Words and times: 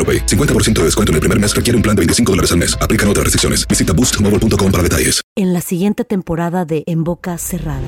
AroPay. 0.00 0.26
50% 0.26 0.72
de 0.80 0.84
descuento 0.84 1.12
en 1.12 1.16
el 1.16 1.20
primer 1.20 1.38
mes 1.38 1.54
requiere 1.54 1.76
un 1.76 1.82
plan 1.82 1.94
de 1.94 2.00
25 2.00 2.32
dólares 2.32 2.52
al 2.52 2.58
mes. 2.58 2.74
Aplican 2.80 3.06
otras 3.08 3.24
restricciones. 3.24 3.68
Visita 3.68 3.92
boostmobile.com 3.92 4.72
para 4.72 4.82
detalles. 4.82 5.20
En 5.36 5.52
la 5.52 5.60
siguiente 5.60 6.04
temporada 6.04 6.64
de 6.64 6.84
En 6.86 7.04
Boca 7.04 7.36
Cerrada. 7.36 7.86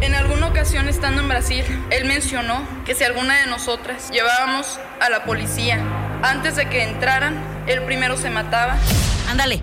En 0.00 0.14
alguna 0.14 0.48
ocasión 0.48 0.88
estando 0.88 1.22
en 1.22 1.28
Brasil, 1.28 1.64
él 1.90 2.06
mencionó 2.06 2.66
que 2.84 2.94
si 2.94 3.04
alguna 3.04 3.38
de 3.40 3.46
nosotras 3.46 4.10
llevábamos 4.10 4.80
a 5.00 5.08
la 5.10 5.24
policía 5.24 5.78
antes 6.22 6.56
de 6.56 6.68
que 6.68 6.82
entraran, 6.82 7.36
él 7.68 7.82
primero 7.84 8.16
se 8.16 8.28
mataba. 8.28 8.76
Ándale, 9.30 9.62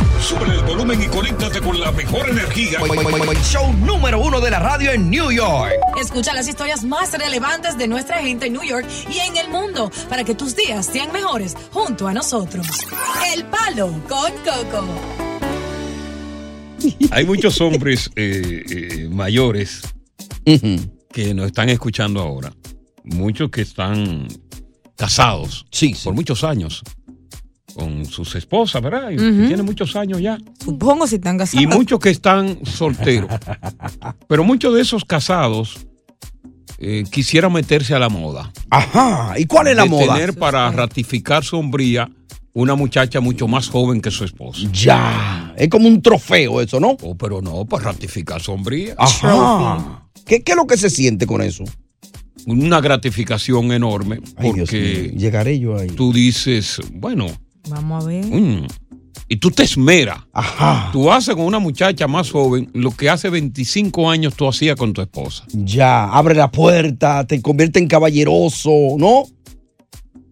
Sube 0.21 0.45
el 0.53 0.61
volumen 0.61 1.01
y 1.01 1.07
conéctate 1.07 1.59
con 1.61 1.79
la 1.79 1.91
mejor 1.91 2.29
energía. 2.29 2.79
Show 3.43 3.73
número 3.73 4.19
uno 4.19 4.39
de 4.39 4.51
la 4.51 4.59
radio 4.59 4.91
en 4.91 5.09
New 5.09 5.31
York. 5.31 5.73
Escucha 5.99 6.31
las 6.33 6.47
historias 6.47 6.83
más 6.83 7.11
relevantes 7.17 7.75
de 7.75 7.87
nuestra 7.87 8.19
gente 8.19 8.45
en 8.45 8.53
New 8.53 8.63
York 8.63 8.85
y 9.09 9.17
en 9.17 9.35
el 9.37 9.49
mundo 9.49 9.91
para 10.09 10.23
que 10.23 10.35
tus 10.35 10.55
días 10.55 10.85
sean 10.85 11.11
mejores 11.11 11.57
junto 11.71 12.07
a 12.07 12.13
nosotros. 12.13 12.67
El 13.33 13.45
Palo 13.45 13.87
con 14.07 14.31
Coco. 14.43 14.85
Hay 17.09 17.25
muchos 17.25 17.59
hombres 17.59 18.11
eh, 18.15 18.63
eh, 18.69 19.09
mayores 19.09 19.81
que 20.45 21.33
nos 21.33 21.47
están 21.47 21.69
escuchando 21.69 22.21
ahora. 22.21 22.53
Muchos 23.03 23.49
que 23.49 23.61
están 23.61 24.27
casados 24.95 25.65
por 26.03 26.13
muchos 26.13 26.43
años 26.43 26.83
con 27.73 28.05
sus 28.05 28.35
esposas, 28.35 28.81
¿verdad? 28.81 29.09
Y 29.11 29.17
tienen 29.17 29.65
muchos 29.65 29.95
años 29.95 30.21
ya. 30.21 30.37
Supongo 30.63 31.07
si 31.07 31.15
están 31.15 31.37
casados. 31.37 31.61
Y 31.63 31.67
muchos 31.67 31.99
que 31.99 32.09
están 32.09 32.65
solteros. 32.65 33.29
Pero 34.27 34.43
muchos 34.43 34.73
de 34.75 34.81
esos 34.81 35.05
casados 35.05 35.85
eh, 36.77 37.03
quisieran 37.11 37.53
meterse 37.53 37.93
a 37.93 37.99
la 37.99 38.09
moda. 38.09 38.51
Ajá. 38.69 39.33
¿Y 39.37 39.45
cuál 39.45 39.67
es 39.67 39.75
la 39.75 39.83
de 39.83 39.89
moda? 39.89 40.15
tener 40.15 40.33
para 40.33 40.69
ratificar 40.71 41.43
su 41.43 41.57
hombría 41.57 42.09
una 42.53 42.75
muchacha 42.75 43.21
mucho 43.21 43.47
más 43.47 43.69
joven 43.69 44.01
que 44.01 44.11
su 44.11 44.25
esposa. 44.25 44.67
Ya. 44.73 45.53
Es 45.57 45.69
como 45.69 45.87
un 45.87 46.01
trofeo 46.01 46.59
eso, 46.61 46.79
¿no? 46.79 46.97
Oh, 47.01 47.15
pero 47.15 47.41
no, 47.41 47.65
para 47.65 47.85
ratificar 47.85 48.41
su 48.41 48.51
hombría. 48.51 48.95
Ajá. 48.97 50.09
¿Qué, 50.25 50.43
¿Qué 50.43 50.51
es 50.51 50.57
lo 50.57 50.67
que 50.67 50.77
se 50.77 50.89
siente 50.89 51.25
con 51.25 51.41
eso? 51.41 51.63
Una 52.45 52.81
gratificación 52.81 53.71
enorme 53.71 54.19
Ay, 54.35 54.51
Dios 54.53 54.69
porque 54.69 55.09
mío, 55.11 55.19
llegaré 55.19 55.59
yo 55.59 55.77
ahí. 55.77 55.87
tú 55.89 56.11
dices, 56.11 56.81
bueno, 56.93 57.27
Vamos 57.69 58.03
a 58.03 58.07
ver. 58.07 58.25
mm, 58.25 58.67
y 59.27 59.37
tú 59.37 59.49
te 59.49 59.63
esmeras. 59.63 60.19
Ajá. 60.33 60.89
Tú 60.91 61.11
haces 61.11 61.35
con 61.35 61.45
una 61.45 61.59
muchacha 61.59 62.07
más 62.07 62.29
joven 62.31 62.69
lo 62.73 62.91
que 62.91 63.09
hace 63.09 63.29
25 63.29 64.09
años 64.09 64.35
tú 64.35 64.47
hacías 64.47 64.75
con 64.75 64.91
tu 64.91 65.01
esposa. 65.01 65.45
Ya, 65.53 66.09
abre 66.09 66.35
la 66.35 66.51
puerta, 66.51 67.25
te 67.25 67.41
convierte 67.41 67.79
en 67.79 67.87
caballeroso, 67.87 68.71
¿no? 68.97 69.23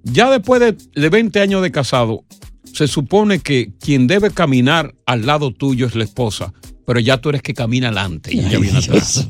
Ya 0.03 0.29
después 0.29 0.59
de, 0.59 0.75
de 0.99 1.09
20 1.09 1.39
años 1.39 1.61
de 1.61 1.71
casado, 1.71 2.25
se 2.73 2.87
supone 2.87 3.39
que 3.39 3.71
quien 3.79 4.07
debe 4.07 4.31
caminar 4.31 4.93
al 5.05 5.25
lado 5.25 5.51
tuyo 5.51 5.87
es 5.87 5.95
la 5.95 6.03
esposa, 6.03 6.53
pero 6.89 6.99
ya 7.01 7.17
tú 7.17 7.29
eres 7.29 7.43
que 7.43 7.53
camina 7.53 7.89
adelante 7.89 8.33
y 8.33 8.39
ella 8.39 8.57
viene 8.57 8.79
atrás. 8.79 9.27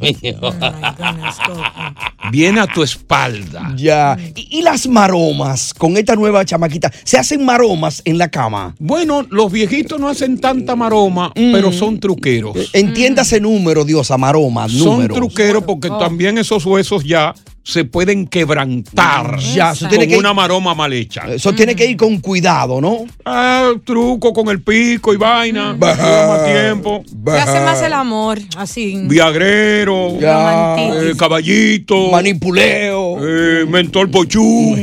Viene 2.31 2.61
a 2.61 2.67
tu 2.67 2.83
espalda. 2.83 3.73
Ya. 3.75 4.17
¿Y, 4.33 4.59
y 4.59 4.61
las 4.61 4.87
maromas 4.87 5.73
con 5.73 5.97
esta 5.97 6.15
nueva 6.15 6.45
chamaquita? 6.45 6.89
¿Se 7.03 7.17
hacen 7.17 7.43
maromas 7.43 8.01
en 8.05 8.17
la 8.17 8.29
cama? 8.29 8.75
Bueno, 8.79 9.25
los 9.29 9.51
viejitos 9.51 9.99
no 9.99 10.07
hacen 10.07 10.39
tanta 10.39 10.77
maroma, 10.77 11.33
pero 11.35 11.73
son 11.73 11.99
truqueros. 11.99 12.69
Entiéndase 12.71 13.41
número, 13.41 13.83
Diosa, 13.83 14.17
maroma, 14.17 14.69
Son 14.69 14.85
número. 14.85 15.15
truqueros 15.15 15.65
porque 15.65 15.89
también 15.89 16.37
esos 16.37 16.65
huesos 16.65 17.03
ya 17.03 17.35
se 17.63 17.85
pueden 17.85 18.27
quebrantar 18.27 19.37
Ya, 19.39 19.71
eso 19.71 19.87
con 19.89 20.15
una 20.15 20.33
maroma 20.33 20.73
mal 20.73 20.91
hecha. 20.93 21.23
Eso 21.33 21.53
tiene 21.53 21.75
que 21.75 21.85
ir 21.85 21.97
con 21.97 22.19
cuidado, 22.19 22.81
¿no? 22.81 23.05
Ah, 23.25 23.71
truco 23.85 24.33
con 24.33 24.49
el 24.49 24.61
pico 24.61 25.13
y 25.13 25.17
vaina. 25.17 25.75
Bah. 25.77 25.95
lleva 25.95 26.27
más 26.27 26.45
tiempo. 26.45 27.03
Se 27.25 27.39
hace 27.39 27.59
más 27.61 27.81
el 27.81 27.93
amor, 27.93 28.39
así. 28.57 29.01
Viagrero, 29.05 30.19
Ya. 30.19 30.75
eh, 30.77 31.13
caballito, 31.17 32.09
manipuleo, 32.11 33.17
eh, 33.21 33.65
mentor 33.67 34.09
pochú. 34.11 34.75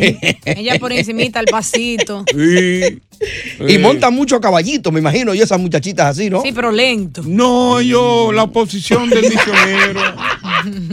Ella 0.45 0.79
por 0.79 0.93
encimita 0.93 1.41
el 1.41 1.47
pasito. 1.47 2.25
sí. 2.31 3.01
Y 3.67 3.79
montan 3.79 4.15
mucho 4.15 4.37
a 4.37 4.41
caballito, 4.41 4.93
me 4.93 5.01
imagino, 5.01 5.35
y 5.35 5.41
esas 5.41 5.59
muchachitas 5.59 6.07
así, 6.07 6.29
¿no? 6.29 6.43
Sí, 6.43 6.53
pero 6.53 6.71
lento. 6.71 7.23
No, 7.27 7.81
yo, 7.81 8.33
la 8.33 8.47
posición 8.47 9.09
del 9.09 9.23
misionero. 9.23 10.01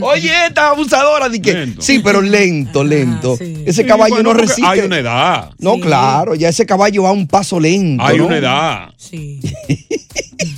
Oye, 0.00 0.32
esta 0.48 0.70
abusadora, 0.70 1.28
di 1.28 1.40
que. 1.40 1.74
Sí, 1.78 2.00
pero 2.02 2.22
lento, 2.22 2.82
lento. 2.84 3.34
Ese 3.40 3.82
Sí, 3.82 3.88
caballo 3.88 4.14
bueno, 4.14 4.32
no 4.32 4.38
resiste. 4.38 4.66
Hay 4.66 4.80
una 4.80 4.98
edad. 4.98 5.50
No, 5.58 5.78
claro, 5.78 6.34
ya 6.34 6.48
ese 6.48 6.64
caballo 6.64 7.02
va 7.02 7.10
a 7.10 7.12
un 7.12 7.26
paso 7.26 7.60
lento. 7.60 8.02
Hay 8.02 8.18
¿no? 8.18 8.26
una 8.26 8.38
edad. 8.38 8.88
Sí. 8.96 9.40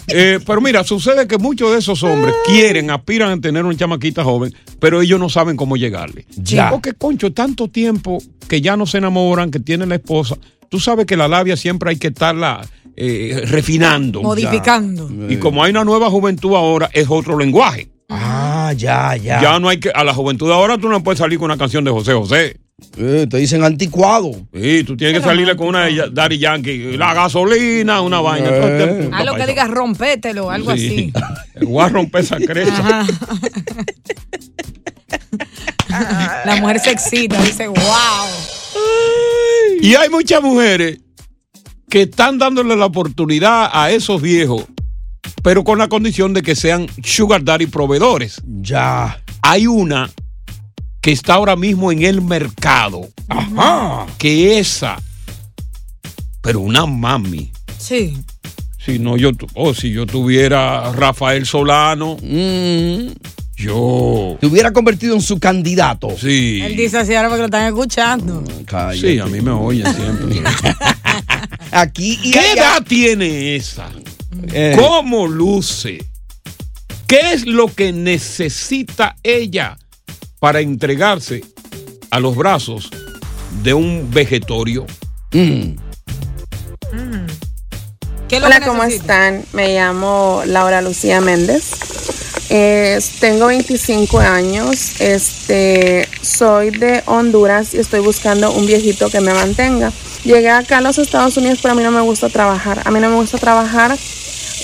Eh, 0.08 0.38
pero 0.46 0.60
mira, 0.60 0.84
sucede 0.84 1.26
que 1.26 1.36
muchos 1.38 1.72
de 1.72 1.78
esos 1.78 2.02
hombres 2.02 2.34
quieren, 2.46 2.90
aspiran 2.90 3.30
a 3.38 3.40
tener 3.40 3.64
una 3.64 3.76
chamaquita 3.76 4.24
joven, 4.24 4.54
pero 4.78 5.02
ellos 5.02 5.18
no 5.18 5.28
saben 5.28 5.56
cómo 5.56 5.76
llegarle. 5.76 6.26
Ya. 6.36 6.70
Porque, 6.70 6.92
concho, 6.92 7.32
tanto 7.32 7.68
tiempo 7.68 8.22
que 8.48 8.60
ya 8.60 8.76
no 8.76 8.86
se 8.86 8.98
enamoran, 8.98 9.50
que 9.50 9.60
tienen 9.60 9.88
la 9.88 9.96
esposa. 9.96 10.36
Tú 10.68 10.80
sabes 10.80 11.06
que 11.06 11.16
la 11.16 11.28
labia 11.28 11.56
siempre 11.56 11.90
hay 11.90 11.96
que 11.96 12.08
estarla 12.08 12.66
eh, 12.96 13.42
refinando. 13.46 14.22
Modificando. 14.22 15.10
Y 15.28 15.36
como 15.36 15.62
hay 15.62 15.70
una 15.70 15.84
nueva 15.84 16.10
juventud 16.10 16.54
ahora, 16.54 16.88
es 16.92 17.06
otro 17.08 17.38
lenguaje. 17.38 17.88
Ah, 18.08 18.72
ya, 18.76 19.16
ya. 19.16 19.40
Ya 19.42 19.58
no 19.58 19.68
hay 19.68 19.78
que. 19.80 19.90
A 19.90 20.04
la 20.04 20.14
juventud 20.14 20.46
de 20.46 20.54
ahora 20.54 20.78
tú 20.78 20.88
no 20.88 21.02
puedes 21.02 21.18
salir 21.18 21.38
con 21.38 21.46
una 21.46 21.56
canción 21.58 21.84
de 21.84 21.90
José 21.90 22.12
José. 22.12 22.56
Eh, 22.98 23.26
te 23.28 23.38
dicen 23.38 23.64
anticuado. 23.64 24.32
Sí, 24.52 24.84
tú 24.84 24.96
tienes 24.96 25.18
que 25.18 25.24
salirle 25.24 25.56
con 25.56 25.68
una 25.68 25.86
de 25.86 26.10
Daddy 26.12 26.38
Yankee. 26.38 26.96
La 26.96 27.14
gasolina, 27.14 28.02
una 28.02 28.20
vaina. 28.20 28.48
tiempo. 28.50 29.16
A 29.16 29.24
lo 29.24 29.34
que 29.34 29.46
digas, 29.46 29.70
rompételo, 29.70 30.50
algo 30.50 30.76
Sí. 30.76 31.12
así. 31.14 31.64
Voy 31.66 31.82
a 31.84 31.88
romper 31.88 32.20
esa 32.22 32.36
cresta. 32.36 33.00
Ajá. 33.00 33.06
La 36.44 36.56
mujer 36.60 36.78
se 36.80 36.90
excita, 36.90 37.40
dice, 37.42 37.68
wow. 37.68 37.76
Y 39.80 39.94
hay 39.94 40.08
muchas 40.10 40.42
mujeres 40.42 41.00
que 41.88 42.02
están 42.02 42.38
dándole 42.38 42.76
la 42.76 42.86
oportunidad 42.86 43.70
a 43.72 43.90
esos 43.90 44.20
viejos 44.20 44.64
pero 45.46 45.62
con 45.62 45.78
la 45.78 45.88
condición 45.88 46.34
de 46.34 46.42
que 46.42 46.56
sean 46.56 46.88
sugar 47.04 47.44
daddy 47.44 47.66
proveedores. 47.66 48.42
Ya. 48.44 49.22
Hay 49.42 49.68
una 49.68 50.10
que 51.00 51.12
está 51.12 51.34
ahora 51.34 51.54
mismo 51.54 51.92
en 51.92 52.02
el 52.02 52.20
mercado. 52.20 53.08
Ajá. 53.28 54.06
Que 54.18 54.58
esa, 54.58 55.00
pero 56.40 56.58
una 56.58 56.84
mami. 56.84 57.52
Sí. 57.78 58.18
Si 58.84 58.98
no, 58.98 59.16
yo, 59.16 59.30
oh, 59.54 59.72
si 59.72 59.92
yo 59.92 60.04
tuviera 60.04 60.92
Rafael 60.92 61.46
Solano, 61.46 62.16
yo. 63.56 64.36
Te 64.40 64.46
hubiera 64.46 64.72
convertido 64.72 65.14
en 65.14 65.20
su 65.22 65.38
candidato. 65.38 66.08
Sí. 66.16 66.60
Él 66.62 66.76
dice 66.76 66.98
así 66.98 67.14
ahora 67.14 67.28
porque 67.28 67.40
lo 67.40 67.46
están 67.46 67.66
escuchando. 67.66 68.44
Sí, 69.00 69.18
a 69.18 69.26
mí 69.26 69.40
me 69.40 69.50
oyen 69.50 69.86
siempre. 69.94 70.42
Aquí 71.72 72.18
y 72.22 72.30
¿Qué 72.30 72.38
allá. 72.38 72.52
edad 72.52 72.82
tiene 72.86 73.56
esa? 73.56 73.88
Eh. 74.52 74.76
¿Cómo 74.78 75.26
luce? 75.26 76.04
¿Qué 77.06 77.32
es 77.32 77.46
lo 77.46 77.72
que 77.72 77.92
necesita 77.92 79.16
ella 79.22 79.76
para 80.38 80.60
entregarse 80.60 81.44
a 82.10 82.20
los 82.20 82.36
brazos 82.36 82.90
de 83.62 83.74
un 83.74 84.10
vegetorio? 84.10 84.86
Mm. 85.32 85.76
¿Qué 88.28 88.36
es 88.36 88.40
lo 88.40 88.46
Hola, 88.48 88.58
que 88.60 88.66
¿cómo 88.66 88.82
están? 88.84 89.44
Me 89.52 89.74
llamo 89.74 90.42
Laura 90.46 90.82
Lucía 90.82 91.20
Méndez. 91.20 91.70
Eh, 92.48 92.98
tengo 93.20 93.46
25 93.46 94.18
años. 94.20 95.00
Este, 95.00 96.08
soy 96.20 96.70
de 96.70 97.02
Honduras 97.06 97.74
y 97.74 97.78
estoy 97.78 98.00
buscando 98.00 98.52
un 98.52 98.66
viejito 98.66 99.10
que 99.10 99.20
me 99.20 99.32
mantenga. 99.34 99.92
Llegué 100.24 100.50
acá 100.50 100.78
a 100.78 100.80
los 100.80 100.98
Estados 100.98 101.36
Unidos, 101.36 101.58
pero 101.62 101.72
a 101.72 101.74
mí 101.76 101.82
no 101.82 101.90
me 101.90 102.00
gusta 102.00 102.28
trabajar. 102.28 102.82
A 102.84 102.90
mí 102.90 103.00
no 103.00 103.08
me 103.08 103.16
gusta 103.16 103.38
trabajar. 103.38 103.96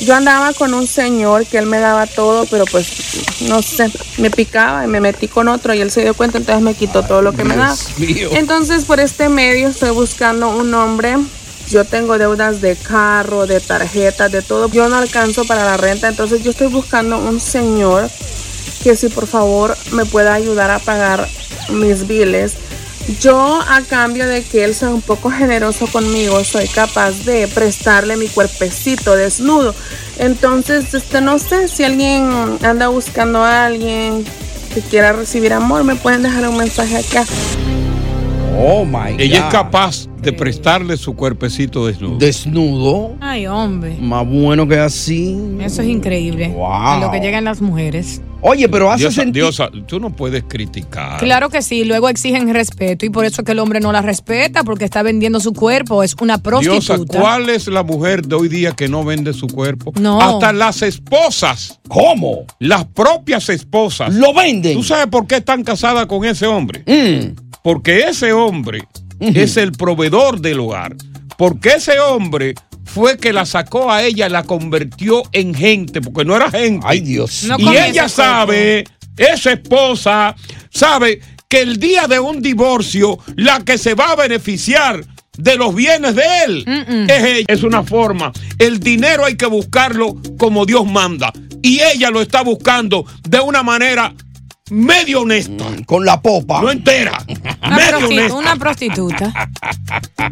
Yo 0.01 0.15
andaba 0.15 0.53
con 0.53 0.75
un 0.75 0.87
señor 0.87 1.47
que 1.47 1.59
él 1.59 1.67
me 1.67 1.79
daba 1.79 2.07
todo, 2.07 2.47
pero 2.47 2.65
pues 2.65 2.89
no 3.43 3.63
sé, 3.63 3.91
me 4.19 4.31
picaba 4.31 4.85
y 4.85 4.89
me 4.89 5.01
metí 5.01 5.29
con 5.29 5.49
otro 5.49 5.75
y 5.75 5.81
él 5.81 5.91
se 5.91 6.03
dio 6.03 6.15
cuenta, 6.15 6.39
entonces 6.39 6.63
me 6.63 6.75
quitó 6.75 7.05
todo 7.05 7.23
lo 7.23 7.33
que 7.33 7.45
me 7.45 7.57
daba. 7.57 7.77
mío. 7.99 8.31
Entonces, 8.33 8.85
por 8.85 8.99
este 8.99 9.29
medio 9.29 9.69
estoy 9.69 9.91
buscando 9.91 10.49
un 10.49 10.75
hombre. 10.75 11.17
Yo 11.69 11.85
tengo 11.85 12.19
deudas 12.19 12.61
de 12.61 12.77
carro, 12.77 13.47
de 13.47 13.61
tarjetas, 13.61 14.31
de 14.31 14.43
todo. 14.43 14.69
Yo 14.71 14.89
no 14.89 14.97
alcanzo 14.97 15.45
para 15.45 15.65
la 15.65 15.77
renta, 15.77 16.09
entonces 16.09 16.43
yo 16.43 16.51
estoy 16.51 16.69
buscando 16.69 17.19
un 17.19 17.41
señor 17.41 18.11
que 18.83 18.97
si 18.97 19.09
por 19.09 19.27
favor 19.27 19.77
me 19.93 20.05
pueda 20.05 20.35
ayudar 20.35 20.71
a 20.71 20.79
pagar 20.79 21.29
mis 21.71 22.07
biles. 22.07 22.55
Yo 23.21 23.61
a 23.61 23.81
cambio 23.83 24.29
de 24.29 24.43
que 24.45 24.65
él 24.65 24.75
sea 24.75 24.89
un 24.89 25.03
poco 25.03 25.31
generoso 25.31 25.87
conmigo, 25.89 26.45
soy 26.45 26.69
capaz 26.69 27.25
de 27.25 27.49
prestarle 27.49 28.17
mi 28.17 28.29
cuerpecito 28.29 29.17
desnudo. 29.17 29.75
Entonces, 30.19 30.95
este 30.95 31.21
no 31.21 31.39
sé 31.39 31.69
si 31.69 31.83
alguien 31.83 32.59
anda 32.63 32.89
buscando 32.89 33.43
a 33.43 33.67
alguien 33.67 34.25
que 34.73 34.81
quiera 34.83 35.13
recibir 35.13 35.53
amor, 35.53 35.85
me 35.85 35.97
pueden 35.97 36.23
dejar 36.23 36.49
un 36.49 36.57
mensaje 36.57 36.99
acá. 36.99 37.25
Oh 38.59 38.85
my 38.85 39.17
Ella 39.19 39.39
es 39.39 39.45
capaz 39.53 40.07
de 40.21 40.33
prestarle 40.33 40.97
su 40.97 41.17
cuerpecito 41.17 41.87
desnudo. 41.87 42.19
Desnudo. 42.19 43.17
Ay, 43.21 43.47
hombre. 43.47 43.97
Más 44.01 44.27
bueno 44.27 44.67
que 44.69 44.79
así. 44.79 45.37
Eso 45.61 45.83
es 45.83 45.89
increíble. 45.89 46.49
Wow. 46.49 46.67
A 46.67 47.01
lo 47.01 47.11
que 47.11 47.21
llegan 47.21 47.45
las 47.45 47.61
mujeres. 47.61 48.21
Oye, 48.43 48.69
pero 48.69 48.91
hace 48.91 49.05
Diosa, 49.05 49.23
sentir. 49.23 49.43
Diosa, 49.43 49.71
tú 49.87 50.01
no 50.01 50.11
puedes 50.11 50.43
criticar. 50.43 51.19
Claro 51.21 51.49
que 51.49 51.63
sí, 51.63 51.85
luego 51.85 52.09
exigen 52.09 52.53
respeto 52.53 53.07
y 53.07 53.11
por 53.11 53.25
eso 53.25 53.43
es 53.43 53.47
que 53.47 53.53
el 53.53 53.61
hombre 53.61 53.79
no 53.81 53.93
la 53.93 54.03
respeta 54.03 54.65
porque 54.65 54.85
está 54.85 55.03
vendiendo 55.03 55.39
su 55.39 55.53
cuerpo, 55.53 56.03
es 56.03 56.17
una 56.21 56.39
prostituta. 56.39 56.97
Diosa, 56.97 57.19
¿cuál 57.21 57.49
es 57.51 57.69
la 57.69 57.85
mujer 57.85 58.27
de 58.27 58.35
hoy 58.35 58.49
día 58.49 58.73
que 58.73 58.89
no 58.89 59.05
vende 59.05 59.33
su 59.33 59.47
cuerpo? 59.47 59.93
No. 60.01 60.21
Hasta 60.21 60.53
las 60.53 60.83
esposas. 60.83 61.79
¿Cómo? 61.89 62.47
Las 62.59 62.85
propias 62.87 63.49
esposas. 63.49 64.13
Lo 64.13 64.35
venden. 64.35 64.75
¿Tú 64.75 64.83
sabes 64.83 65.07
por 65.07 65.27
qué 65.27 65.37
están 65.37 65.63
casadas 65.63 66.07
con 66.07 66.25
ese 66.25 66.47
hombre? 66.47 66.83
Mm. 66.87 67.37
Porque 67.63 68.01
ese 68.09 68.33
hombre 68.33 68.83
es 69.21 69.57
el 69.57 69.73
proveedor 69.73 70.41
del 70.41 70.59
hogar. 70.59 70.97
Porque 71.39 71.71
ese 71.77 72.01
hombre 72.01 72.55
fue 72.93 73.17
que 73.17 73.33
la 73.33 73.47
sacó 73.47 73.91
a 73.91 74.03
ella 74.03 74.27
y 74.27 74.31
la 74.31 74.43
convirtió 74.43 75.23
en 75.33 75.55
gente, 75.55 76.01
porque 76.03 76.25
no 76.25 76.37
era 76.37 76.51
gente. 76.51 76.87
Ay, 76.87 77.01
Dios. 77.01 77.45
No 77.45 77.57
y 77.59 77.77
ella 77.77 78.09
sabe, 78.09 78.85
esa 79.17 79.53
esposa 79.53 80.37
sabe 80.71 81.21
que 81.49 81.63
el 81.63 81.79
día 81.79 82.07
de 82.07 82.21
un 82.21 82.43
divorcio, 82.43 83.19
la 83.37 83.65
que 83.65 83.79
se 83.79 83.95
va 83.95 84.13
a 84.13 84.17
beneficiar 84.17 85.05
de 85.39 85.57
los 85.57 85.75
bienes 85.75 86.15
de 86.15 86.25
él 86.45 86.65
es 87.09 87.25
ella. 87.25 87.47
Es 87.49 87.63
una 87.63 87.83
forma. 87.83 88.31
El 88.59 88.79
dinero 88.79 89.25
hay 89.25 89.37
que 89.37 89.47
buscarlo 89.47 90.17
como 90.39 90.67
Dios 90.67 90.87
manda. 90.87 91.33
Y 91.63 91.81
ella 91.81 92.11
lo 92.11 92.21
está 92.21 92.43
buscando 92.43 93.07
de 93.27 93.41
una 93.41 93.63
manera 93.63 94.15
medio 94.73 95.21
honesta. 95.23 95.65
Con 95.87 96.05
la 96.05 96.21
popa. 96.21 96.61
No 96.63 96.71
entera. 96.71 97.13
Una, 97.63 97.77
medio 97.77 98.07
honesta. 98.09 98.35
una 98.35 98.57
prostituta. 98.57 99.33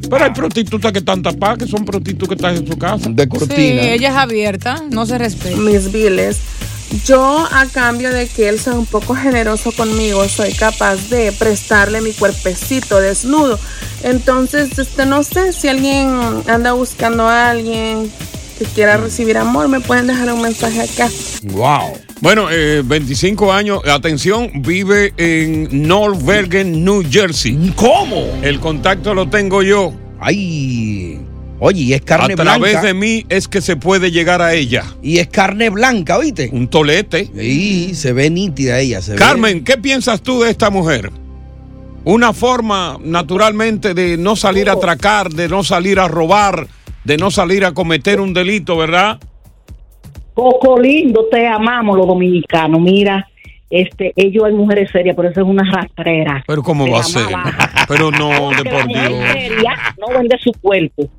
Pero 0.09 0.25
hay 0.25 0.31
prostitutas 0.31 0.93
que 0.93 0.99
están 1.01 1.23
tapadas, 1.23 1.59
que 1.59 1.67
son 1.67 1.85
prostitutas 1.85 2.29
que 2.29 2.35
están 2.35 2.57
en 2.57 2.67
su 2.67 2.77
casa. 2.79 3.09
De 3.11 3.23
Sí, 3.25 3.29
cortina. 3.29 3.83
ella 3.83 4.09
es 4.11 4.17
abierta, 4.17 4.83
no 4.91 5.07
se 5.07 5.19
respeta. 5.19 5.57
mis 5.57 5.93
biles. 5.93 6.39
Yo 7.07 7.47
a 7.53 7.67
cambio 7.67 8.11
de 8.13 8.27
que 8.27 8.49
él 8.49 8.59
sea 8.59 8.73
un 8.75 8.87
poco 8.87 9.15
generoso 9.15 9.71
conmigo, 9.71 10.29
soy 10.29 10.53
capaz 10.53 10.97
de 11.09 11.31
prestarle 11.31 12.01
mi 12.01 12.11
cuerpecito 12.13 12.99
desnudo. 12.99 13.61
Entonces, 14.03 14.77
este 14.77 15.07
no 15.07 15.23
sé 15.23 15.53
si 15.53 15.69
alguien 15.69 16.19
anda 16.49 16.73
buscando 16.73 17.29
a 17.29 17.51
alguien 17.51 18.11
que 18.59 18.65
quiera 18.65 18.97
recibir 18.97 19.39
amor, 19.39 19.69
me 19.69 19.79
pueden 19.81 20.09
dejar 20.09 20.33
un 20.33 20.43
mensaje 20.43 20.81
acá. 20.81 21.09
Wow. 21.45 21.97
Bueno, 22.21 22.49
eh, 22.51 22.83
25 22.85 23.51
años, 23.53 23.81
atención, 23.89 24.51
vive 24.57 25.15
en 25.17 25.87
North 25.89 26.23
Bergen, 26.23 26.85
New 26.85 27.03
Jersey. 27.11 27.73
¿Cómo? 27.77 28.27
El 28.43 28.61
contacto 28.61 29.15
lo 29.15 29.29
tengo 29.31 29.63
yo. 29.63 29.95
Ay. 30.21 31.19
Oye, 31.61 31.81
y 31.83 31.93
es 31.95 32.03
A 32.03 32.05
carne 32.05 32.37
través 32.37 32.73
blanca. 32.73 32.83
de 32.87 32.95
mí 32.95 33.25
es 33.31 33.49
que 33.49 33.61
se 33.63 33.77
puede 33.77 34.11
llegar 34.11 34.43
a 34.43 34.53
ella. 34.55 34.85
Y 35.03 35.19
es 35.19 35.29
carne 35.29 35.71
blanca, 35.71 36.19
¿oíste? 36.19 36.51
Un 36.53 36.69
tolete. 36.69 37.29
Sí, 37.35 37.95
se 37.95 38.13
ve 38.13 38.29
nítida 38.31 38.79
ella. 38.81 39.01
Se 39.01 39.13
ve- 39.13 39.19
Carmen, 39.19 39.65
¿qué 39.65 39.77
piensas 39.79 40.23
tú 40.23 40.43
de 40.43 40.51
esta 40.51 40.69
mujer? 40.71 41.11
Una 42.05 42.33
forma, 42.35 42.99
naturalmente, 43.03 43.93
de 43.95 44.17
no 44.19 44.37
salir 44.37 44.69
a 44.69 44.73
atracar, 44.75 45.31
de 45.31 45.49
no 45.49 45.63
salir 45.65 45.99
a 46.01 46.09
robar, 46.09 46.67
de 47.05 47.17
no 47.19 47.31
salir 47.31 47.65
a 47.67 47.73
cometer 47.73 48.21
un 48.21 48.33
delito, 48.35 48.77
¿verdad? 48.79 49.19
Coco 50.41 50.81
lindo, 50.81 51.27
te 51.31 51.47
amamos 51.47 51.99
los 51.99 52.07
dominicanos. 52.07 52.81
Mira, 52.81 53.29
este, 53.69 54.15
ellos 54.17 54.45
hay 54.45 54.55
mujeres 54.55 54.91
serias, 54.91 55.15
pero 55.15 55.29
eso 55.29 55.43
es 55.43 55.47
una 55.47 55.71
rastrera. 55.71 56.43
Pero 56.47 56.63
¿cómo 56.63 56.87
Te 56.87 56.91
va 56.93 57.01
a 57.01 57.03
ser? 57.03 57.27
Pero 57.89 58.11
no, 58.11 58.49
de 58.51 58.65
por 58.65 58.89
mujer 58.89 59.09
Dios. 59.09 59.33
seria 59.33 59.75
no 59.99 60.19
vende 60.19 60.39
su 60.43 60.51
cuerpo. 60.53 61.11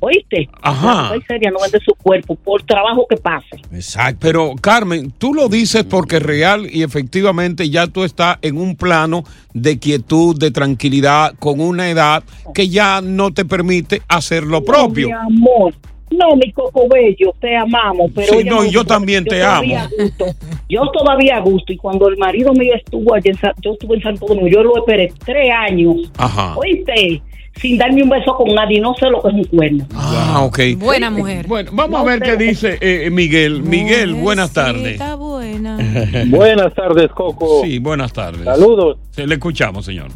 ¿Oíste? 0.00 0.48
Ajá. 0.62 0.94
La 0.94 1.02
mujer 1.02 1.22
seria 1.28 1.50
no 1.50 1.58
vende 1.60 1.78
su 1.84 1.94
cuerpo 1.94 2.36
por 2.36 2.62
trabajo 2.62 3.06
que 3.06 3.18
pase. 3.18 3.60
Exacto. 3.70 4.20
Pero 4.22 4.54
Carmen, 4.58 5.12
tú 5.18 5.34
lo 5.34 5.48
dices 5.50 5.84
porque 5.84 6.18
real 6.18 6.66
y 6.72 6.82
efectivamente 6.82 7.68
ya 7.68 7.86
tú 7.86 8.02
estás 8.02 8.38
en 8.40 8.56
un 8.56 8.76
plano 8.76 9.24
de 9.52 9.78
quietud, 9.78 10.38
de 10.38 10.50
tranquilidad, 10.50 11.34
con 11.38 11.60
una 11.60 11.90
edad 11.90 12.24
que 12.54 12.70
ya 12.70 13.02
no 13.02 13.30
te 13.30 13.44
permite 13.44 14.00
hacer 14.08 14.44
lo 14.44 14.64
propio. 14.64 15.08
Mi 15.08 15.12
amor. 15.12 15.74
No, 16.10 16.34
mi 16.36 16.50
coco 16.52 16.88
bello, 16.88 17.32
te 17.40 17.56
amamos. 17.56 18.10
Pero 18.14 18.32
Sí, 18.34 18.44
no, 18.44 18.64
y 18.64 18.66
yo 18.66 18.80
yo 18.80 18.84
también 18.84 19.24
te 19.24 19.42
amo. 19.42 19.74
gusto. 19.98 20.26
Yo 20.68 20.82
todavía 20.92 21.36
a 21.36 21.40
gusto. 21.40 21.72
Y 21.72 21.76
cuando 21.76 22.08
el 22.08 22.16
marido 22.16 22.52
mío 22.52 22.74
estuvo 22.74 23.14
allá 23.14 23.32
yo 23.62 23.72
estuve 23.72 23.96
en 23.96 24.02
Santo 24.02 24.26
Domingo, 24.26 24.48
yo 24.48 24.62
lo 24.62 24.76
esperé 24.78 25.12
tres 25.24 25.50
años. 25.56 26.10
Ajá. 26.18 26.56
¿Oíste? 26.56 27.22
Sin 27.60 27.76
darme 27.76 28.02
un 28.02 28.08
beso 28.08 28.34
con 28.34 28.54
nadie. 28.54 28.80
No 28.80 28.94
sé 28.94 29.10
lo 29.10 29.20
que 29.20 29.28
es 29.28 29.34
un 29.34 29.44
cuerno. 29.44 29.86
Ah, 29.94 30.42
ok. 30.44 30.58
Buena 30.78 31.10
mujer. 31.10 31.46
Bueno, 31.46 31.70
vamos 31.74 32.00
a 32.00 32.04
ver 32.04 32.20
qué 32.20 32.36
dice 32.36 32.78
eh, 32.80 33.10
Miguel. 33.10 33.62
Miguel, 33.62 34.14
buenas 34.14 34.52
tardes. 34.52 34.92
Está 34.92 35.14
buena. 35.16 35.78
Buenas 36.26 36.74
tardes, 36.74 37.10
Coco. 37.10 37.62
Sí, 37.62 37.78
buenas 37.78 38.12
tardes. 38.12 38.44
Saludos. 38.44 38.98
Se 39.10 39.26
le 39.26 39.34
escuchamos, 39.34 39.84
señor. 39.84 40.10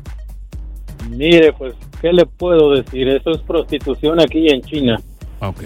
Mire, 1.11 1.53
pues, 1.53 1.75
¿qué 2.01 2.13
le 2.13 2.25
puedo 2.25 2.73
decir? 2.73 3.09
Eso 3.09 3.33
es 3.33 3.39
prostitución 3.43 4.21
aquí 4.21 4.49
en 4.49 4.63
China. 4.63 5.01
Ok. 5.49 5.63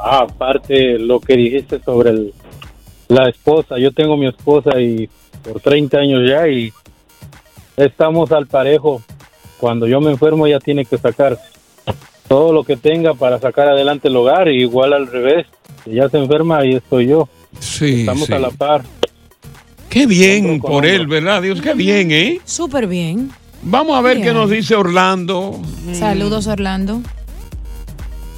Ah, 0.00 0.26
aparte, 0.28 0.98
lo 0.98 1.20
que 1.20 1.36
dijiste 1.36 1.80
sobre 1.84 2.10
el- 2.10 2.34
la 3.08 3.28
esposa. 3.28 3.78
Yo 3.78 3.92
tengo 3.92 4.16
mi 4.16 4.26
esposa 4.26 4.80
y 4.80 5.08
por 5.42 5.60
30 5.60 5.98
años 5.98 6.22
ya 6.28 6.48
y 6.48 6.72
estamos 7.76 8.32
al 8.32 8.46
parejo. 8.46 9.02
Cuando 9.58 9.86
yo 9.86 10.00
me 10.00 10.10
enfermo, 10.10 10.46
ella 10.46 10.58
tiene 10.60 10.84
que 10.84 10.98
sacar 10.98 11.38
todo 12.28 12.52
lo 12.52 12.64
que 12.64 12.76
tenga 12.76 13.14
para 13.14 13.38
sacar 13.38 13.68
adelante 13.68 14.08
el 14.08 14.16
hogar. 14.16 14.48
Y 14.48 14.62
igual 14.62 14.92
al 14.92 15.06
revés. 15.06 15.46
Si 15.84 15.90
ella 15.90 16.08
se 16.08 16.18
enferma, 16.18 16.58
ahí 16.58 16.74
estoy 16.74 17.06
yo. 17.08 17.28
Sí, 17.60 18.00
Estamos 18.00 18.26
sí. 18.26 18.32
a 18.32 18.38
la 18.38 18.50
par. 18.50 18.82
Qué 19.88 20.06
bien 20.06 20.60
por 20.60 20.84
él, 20.84 21.06
¿verdad? 21.06 21.40
Dios, 21.42 21.60
qué 21.60 21.72
bien, 21.74 22.10
¿eh? 22.10 22.40
Súper 22.44 22.86
bien. 22.88 23.30
Vamos 23.62 23.96
a 23.96 24.00
ver 24.02 24.16
Bien. 24.16 24.28
qué 24.28 24.34
nos 24.34 24.50
dice 24.50 24.74
Orlando. 24.74 25.58
Saludos, 25.94 26.46
Orlando. 26.48 27.00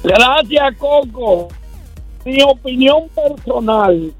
Gracias, 0.07 0.77
Coco. 0.77 1.49
mi 2.25 2.41
opinión 2.41 3.09
personal. 3.09 4.13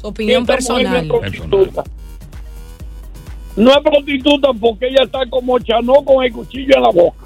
Su 0.00 0.06
opinión 0.06 0.46
personal. 0.46 1.08
No 1.08 1.16
es 1.16 1.20
prostituta. 1.20 1.84
No 3.56 3.70
es 3.70 3.78
prostituta 3.82 4.48
porque 4.60 4.88
ella 4.88 5.04
está 5.04 5.20
como 5.28 5.58
chanó 5.58 6.04
con 6.04 6.24
el 6.24 6.32
cuchillo 6.32 6.76
en 6.76 6.82
la 6.82 6.90
boca. 6.90 7.24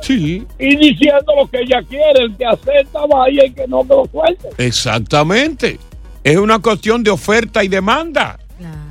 Sí. 0.00 0.46
Y 0.58 0.76
diciendo 0.76 1.34
lo 1.36 1.46
que 1.48 1.60
ella 1.60 1.82
quiere. 1.88 2.24
El 2.24 2.36
que 2.36 2.46
acepta 2.46 3.00
va 3.06 3.30
y 3.30 3.38
el 3.38 3.54
que 3.54 3.66
no 3.66 3.82
que 3.82 3.88
lo 3.88 4.06
suelte. 4.06 4.48
Exactamente. 4.58 5.78
Es 6.24 6.36
una 6.36 6.58
cuestión 6.58 7.02
de 7.02 7.10
oferta 7.10 7.62
y 7.64 7.68
demanda. 7.68 8.38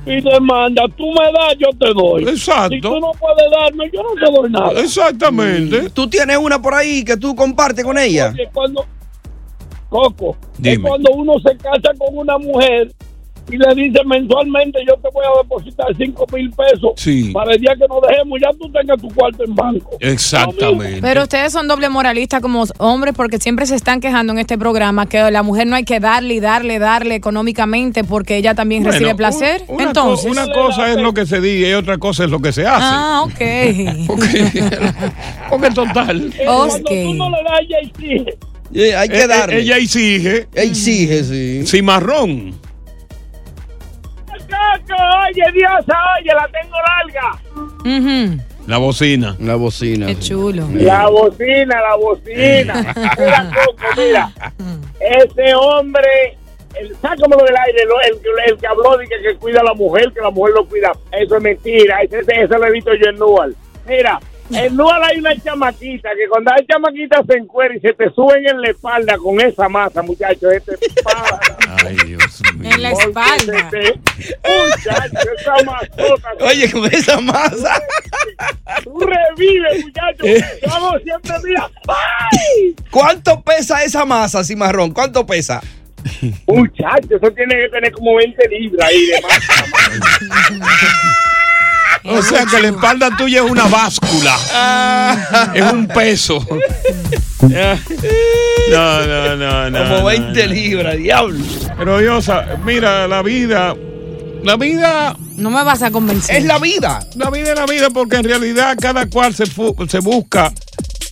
Y 0.08 0.20
demanda, 0.20 0.82
tú 0.96 1.06
me 1.12 1.24
das, 1.32 1.56
yo 1.58 1.68
te 1.78 1.92
doy. 1.92 2.28
Exacto. 2.28 2.74
Si 2.74 2.80
tú 2.80 3.00
no 3.00 3.10
puedes 3.12 3.50
darme, 3.50 3.90
yo 3.92 4.02
no 4.02 4.14
te 4.14 4.32
doy 4.32 4.50
nada. 4.50 4.80
Exactamente. 4.80 5.90
¿Tú 5.90 6.08
tienes 6.08 6.36
una 6.38 6.60
por 6.60 6.74
ahí 6.74 7.04
que 7.04 7.16
tú 7.16 7.34
compartes 7.34 7.84
con 7.84 7.98
ella? 7.98 8.30
Oye, 8.32 8.48
cuando, 8.52 8.84
Coco, 9.88 10.36
es 10.56 10.62
Dime. 10.62 10.88
cuando 10.88 11.10
uno 11.12 11.34
se 11.40 11.56
casa 11.56 11.92
con 11.98 12.16
una 12.16 12.38
mujer 12.38 12.92
y 13.50 13.56
le 13.56 13.74
dice 13.74 14.00
mensualmente 14.04 14.78
yo 14.86 14.94
te 14.96 15.08
voy 15.12 15.24
a 15.24 15.42
depositar 15.42 15.86
5 15.96 16.26
mil 16.34 16.50
pesos 16.50 16.92
Sí. 16.96 17.30
para 17.32 17.52
el 17.54 17.60
día 17.60 17.74
que 17.78 17.86
nos 17.88 18.00
dejemos, 18.08 18.38
ya 18.40 18.50
tú 18.58 18.70
tengas 18.70 19.00
tu 19.00 19.08
cuarto 19.08 19.44
en 19.44 19.54
banco. 19.54 19.90
Exactamente. 20.00 21.00
Pero 21.00 21.22
ustedes 21.22 21.52
son 21.52 21.66
doble 21.68 21.88
moralistas 21.88 22.40
como 22.40 22.64
hombres 22.78 23.14
porque 23.16 23.38
siempre 23.38 23.66
se 23.66 23.74
están 23.74 24.00
quejando 24.00 24.32
en 24.32 24.38
este 24.38 24.58
programa 24.58 25.06
que 25.06 25.18
a 25.18 25.30
la 25.30 25.42
mujer 25.42 25.66
no 25.66 25.76
hay 25.76 25.84
que 25.84 26.00
darle 26.00 26.34
y 26.34 26.40
darle, 26.40 26.78
darle 26.78 27.14
económicamente 27.14 28.04
porque 28.04 28.36
ella 28.36 28.54
también 28.54 28.82
Bueno, 28.82 28.92
recibe 28.98 29.14
placer. 29.14 29.62
un- 29.68 29.76
una 29.76 29.84
Entonces. 29.84 30.26
co- 30.26 30.32
una 30.32 30.52
cosa 30.52 30.90
es 30.92 30.96
lo 31.00 31.14
que 31.14 31.26
se 31.26 31.40
diga 31.40 31.68
y 31.68 31.72
otra 31.74 31.98
cosa 31.98 32.24
es 32.24 32.30
lo 32.30 32.40
que 32.40 32.52
se 32.52 32.66
hace. 32.66 32.84
Ah, 32.84 33.22
ok. 33.24 34.08
Porque 35.50 35.70
total. 35.70 36.32
Eh, 36.38 36.44
Cuando 36.44 36.78
tú 36.84 37.14
no 37.14 37.30
le 37.30 37.36
das, 37.42 37.60
ella 37.62 37.78
exige. 37.82 38.38
Eh, 38.74 38.94
hay 38.94 39.08
que 39.08 39.22
Eh, 39.22 39.26
darle. 39.26 39.60
Ella 39.60 39.76
exige. 39.78 40.46
Exige, 40.54 41.24
sí. 41.24 41.62
Cimarrón. 41.66 42.54
Oye, 44.94 45.52
Diosa, 45.52 45.96
oye, 46.18 46.32
la 46.34 46.48
tengo 46.48 46.76
larga. 46.86 48.38
La 48.66 48.78
bocina. 48.78 49.36
La 49.40 49.54
bocina. 49.54 50.06
Qué 50.06 50.18
chulo. 50.18 50.68
La 50.74 51.08
bocina, 51.08 51.80
la 51.80 51.96
bocina. 51.96 52.94
Mira, 53.18 53.50
Coco, 53.64 53.86
mira. 53.96 54.30
Ese 55.00 55.54
hombre, 55.54 56.36
el, 56.74 56.94
sácamelo 56.96 57.44
del 57.44 57.56
aire, 57.56 57.82
el, 57.82 58.14
el, 58.14 58.52
el 58.52 58.58
que 58.58 58.66
habló 58.66 58.96
de 58.98 59.06
que, 59.06 59.22
que 59.22 59.36
cuida 59.36 59.60
a 59.60 59.64
la 59.64 59.74
mujer, 59.74 60.12
que 60.12 60.20
la 60.20 60.30
mujer 60.30 60.54
lo 60.54 60.66
cuida. 60.66 60.92
Eso 61.12 61.36
es 61.36 61.42
mentira. 61.42 62.02
Ese, 62.02 62.18
ese, 62.18 62.42
ese 62.42 62.58
lo 62.58 62.66
he 62.66 62.72
visto 62.72 62.90
yo 62.94 63.08
en 63.08 63.16
Nual. 63.16 63.56
Mira, 63.86 64.20
en 64.50 64.76
Nual 64.76 65.02
hay 65.02 65.18
una 65.18 65.36
chamaquita 65.36 66.08
que 66.16 66.28
cuando 66.28 66.52
hay 66.52 66.66
chamaquita 66.66 67.22
se 67.26 67.38
encuera 67.38 67.76
y 67.76 67.80
se 67.80 67.92
te 67.92 68.10
suben 68.10 68.46
en 68.46 68.60
la 68.60 68.70
espalda 68.70 69.16
con 69.18 69.40
esa 69.40 69.68
masa, 69.68 70.02
muchachos. 70.02 70.52
Este. 70.52 70.78
Ay, 71.84 71.96
Dios 72.06 72.42
mío. 72.56 72.70
En 72.72 72.82
la 72.82 72.92
espalda. 72.92 73.70
Muchachos, 74.44 75.28
esa 75.38 75.64
masota. 75.64 76.28
Oye, 76.40 76.70
con 76.70 76.84
esa 76.86 77.20
masa. 77.20 77.82
Tú 78.84 78.98
revives, 79.00 79.84
muchachos. 79.84 80.26
Yo 80.62 80.72
hago 80.72 80.98
siempre, 81.00 81.32
mira. 81.44 81.70
¡Ay! 81.88 82.74
¿Cuánto 82.90 83.42
pesa 83.42 83.84
esa 83.84 84.04
masa, 84.04 84.44
cimarrón? 84.44 84.92
¿Cuánto 84.92 85.26
pesa? 85.26 85.60
Muchachos, 86.46 87.10
eso 87.10 87.30
tiene 87.32 87.54
que 87.56 87.68
tener 87.68 87.92
como 87.92 88.16
20 88.16 88.48
libras 88.48 88.88
ahí 88.88 89.06
de 89.06 89.20
masa. 89.20 89.64
O 92.04 92.22
sea 92.22 92.46
que 92.46 92.60
la 92.60 92.68
espalda 92.68 93.16
tuya 93.16 93.44
es 93.44 93.50
una 93.50 93.66
báscula. 93.66 94.36
es 95.54 95.72
un 95.72 95.86
peso. 95.88 96.46
No, 97.40 99.06
no, 99.06 99.36
no, 99.36 99.70
no. 99.70 99.78
Como 99.78 99.98
no, 99.98 100.04
20 100.04 100.46
no. 100.46 100.52
libras, 100.52 100.96
diablo. 100.96 101.44
Pero 101.78 101.98
Diosa, 101.98 102.44
mira, 102.64 103.08
la 103.08 103.22
vida. 103.22 103.74
La 104.44 104.56
vida. 104.56 105.16
No 105.36 105.50
me 105.50 105.62
vas 105.62 105.82
a 105.82 105.90
convencer. 105.90 106.36
Es 106.36 106.44
la 106.44 106.58
vida. 106.58 107.00
La 107.14 107.30
vida 107.30 107.52
es 107.52 107.58
la 107.58 107.66
vida 107.66 107.90
porque 107.90 108.16
en 108.16 108.24
realidad 108.24 108.76
cada 108.80 109.06
cual 109.06 109.34
se, 109.34 109.46
se 109.46 109.98
busca 110.00 110.52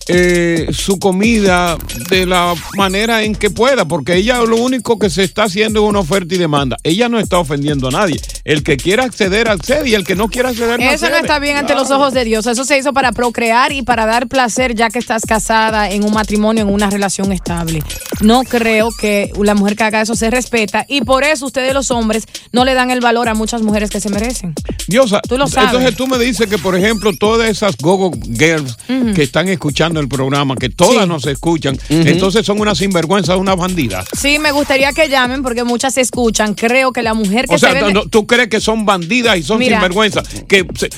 eh, 0.09 0.67
su 0.71 0.99
comida 0.99 1.77
de 2.09 2.25
la 2.25 2.53
manera 2.75 3.23
en 3.23 3.35
que 3.35 3.49
pueda, 3.49 3.85
porque 3.85 4.15
ella 4.15 4.41
lo 4.41 4.57
único 4.57 4.97
que 4.99 5.09
se 5.09 5.23
está 5.23 5.43
haciendo 5.43 5.83
es 5.83 5.89
una 5.89 5.99
oferta 5.99 6.35
y 6.35 6.37
demanda. 6.37 6.77
Ella 6.83 7.09
no 7.09 7.19
está 7.19 7.39
ofendiendo 7.39 7.87
a 7.89 7.91
nadie. 7.91 8.19
El 8.45 8.63
que 8.63 8.77
quiera 8.77 9.03
acceder, 9.03 9.49
accede 9.49 9.89
y 9.89 9.93
el 9.95 10.03
que 10.05 10.15
no 10.15 10.27
quiera 10.29 10.49
acceder, 10.49 10.79
no 10.79 10.89
Eso 10.89 11.09
no 11.09 11.15
está 11.17 11.39
bien 11.39 11.57
ante 11.57 11.75
los 11.75 11.91
ojos 11.91 12.13
de 12.13 12.23
Dios. 12.23 12.45
Eso 12.47 12.63
se 12.63 12.77
hizo 12.77 12.93
para 12.93 13.11
procrear 13.11 13.71
y 13.71 13.81
para 13.81 14.05
dar 14.05 14.27
placer 14.27 14.75
ya 14.75 14.89
que 14.89 14.99
estás 14.99 15.23
casada 15.25 15.89
en 15.91 16.03
un 16.03 16.13
matrimonio, 16.13 16.63
en 16.63 16.69
una 16.73 16.89
relación 16.89 17.31
estable. 17.31 17.83
No 18.21 18.43
creo 18.43 18.89
que 18.99 19.31
la 19.41 19.55
mujer 19.55 19.75
que 19.75 19.83
haga 19.83 20.01
eso 20.01 20.15
se 20.15 20.29
respeta 20.29 20.85
y 20.87 21.01
por 21.01 21.23
eso 21.23 21.45
ustedes 21.45 21.73
los 21.73 21.91
hombres 21.91 22.25
no 22.51 22.65
le 22.65 22.73
dan 22.73 22.91
el 22.91 23.01
valor 23.01 23.29
a 23.29 23.33
muchas 23.33 23.61
mujeres 23.61 23.89
que 23.89 23.99
se 23.99 24.09
merecen. 24.09 24.53
Diosa, 24.87 25.21
Tú 25.27 25.37
lo 25.37 25.47
sabes. 25.47 25.69
entonces 25.71 25.95
tú 25.95 26.07
me 26.07 26.17
dices 26.17 26.47
que, 26.47 26.57
por 26.57 26.75
ejemplo, 26.75 27.11
todas 27.17 27.49
esas 27.49 27.75
gogo 27.77 28.11
girls 28.23 28.77
Ujú. 28.89 29.13
que 29.13 29.23
están 29.23 29.47
escuchando 29.49 29.96
el 29.99 30.07
programa, 30.07 30.55
que 30.55 30.69
todas 30.69 31.03
Sí. 31.03 31.09
nos 31.09 31.25
escuchan, 31.25 31.77
entonces 31.89 32.45
son 32.45 32.59
unas 32.59 32.77
sinvergüenzas, 32.77 33.37
unas 33.37 33.57
bandidas. 33.57 34.05
Sí, 34.19 34.39
me 34.39 34.51
gustaría 34.51 34.91
que 34.93 35.09
llamen 35.09 35.43
porque 35.43 35.63
muchas 35.63 35.93
se 35.93 36.01
escuchan. 36.01 36.53
Creo 36.53 36.91
que 36.91 37.01
la 37.03 37.13
mujer 37.13 37.45
que 37.47 37.55
O 37.55 37.57
sea, 37.57 37.71
se 37.71 37.75
vende- 37.81 37.93
no- 37.93 38.05
¿tú 38.07 38.25
crees 38.27 38.47
que 38.49 38.59
son 38.61 38.85
bandidas 38.85 39.37
y 39.37 39.43
son 39.43 39.59
Mira. 39.59 39.77
sinvergüenzas? 39.77 40.27
Que 40.47 40.65
se- 40.75 40.89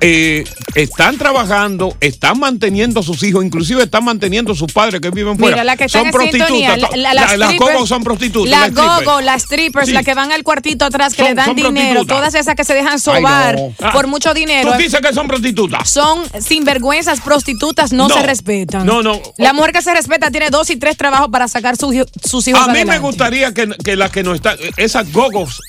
eh, 0.00 0.44
están 0.74 1.18
trabajando, 1.18 1.96
están 2.00 2.38
manteniendo 2.38 3.00
a 3.00 3.02
sus 3.02 3.22
hijos, 3.22 3.44
inclusive 3.44 3.82
están 3.82 4.04
manteniendo 4.04 4.52
a 4.52 4.54
sus 4.54 4.72
padres 4.72 5.00
que 5.00 5.10
viven 5.10 5.38
fuera. 5.38 5.56
Mira, 5.56 5.64
la 5.64 5.76
que 5.76 5.88
son 5.88 6.04
sintonía, 6.04 6.46
prostitutas. 6.46 6.78
la- 6.78 6.96
la- 6.96 7.14
La- 7.14 7.14
las 7.14 7.38
las 7.38 7.50
strippers- 7.52 7.86
son 7.86 8.04
prostitutas. 8.04 8.50
Las 8.50 8.68
strippers. 8.70 9.04
gogo, 9.04 9.20
las 9.20 9.42
strippers, 9.42 9.86
Sí. 9.86 9.92
las 9.92 10.04
que 10.04 10.14
van 10.14 10.32
al 10.32 10.42
cuartito 10.42 10.84
atrás, 10.84 11.14
que 11.14 11.22
Son- 11.22 11.28
le 11.28 11.34
dan 11.34 11.54
dinero, 11.54 12.04
todas 12.04 12.34
esas 12.34 12.54
que 12.54 12.64
se 12.64 12.74
dejan 12.74 12.92
Ay, 12.94 12.98
sobar 12.98 13.56
no. 13.56 13.74
Ah, 13.82 13.92
por 13.92 14.06
mucho 14.06 14.34
dinero. 14.34 14.72
Tú 14.72 14.78
dices 14.78 15.00
que 15.00 15.12
son 15.12 15.28
prostitutas. 15.28 15.88
Son 15.88 16.20
sinvergüenzas, 16.40 17.20
prostitutas, 17.20 17.92
no, 17.92 18.08
No. 18.08 18.14
se 18.14 18.22
respetan. 18.22 18.41
No, 18.84 19.02
no. 19.02 19.20
La 19.38 19.52
mujer 19.52 19.72
que 19.72 19.82
se 19.82 19.92
respeta 19.94 20.30
tiene 20.30 20.50
dos 20.50 20.68
y 20.70 20.76
tres 20.76 20.96
trabajos 20.96 21.28
para 21.30 21.48
sacar 21.48 21.76
sus 21.76 21.94
sus 22.24 22.46
hijos 22.48 22.60
A 22.68 22.72
mí 22.72 22.84
me 22.84 22.98
gustaría 22.98 23.52
que, 23.54 23.68
que 23.84 23.96
las 23.96 24.10
que 24.10 24.22
nos 24.22 24.36
están, 24.36 24.56
esas 24.76 25.12
gogos 25.12 25.60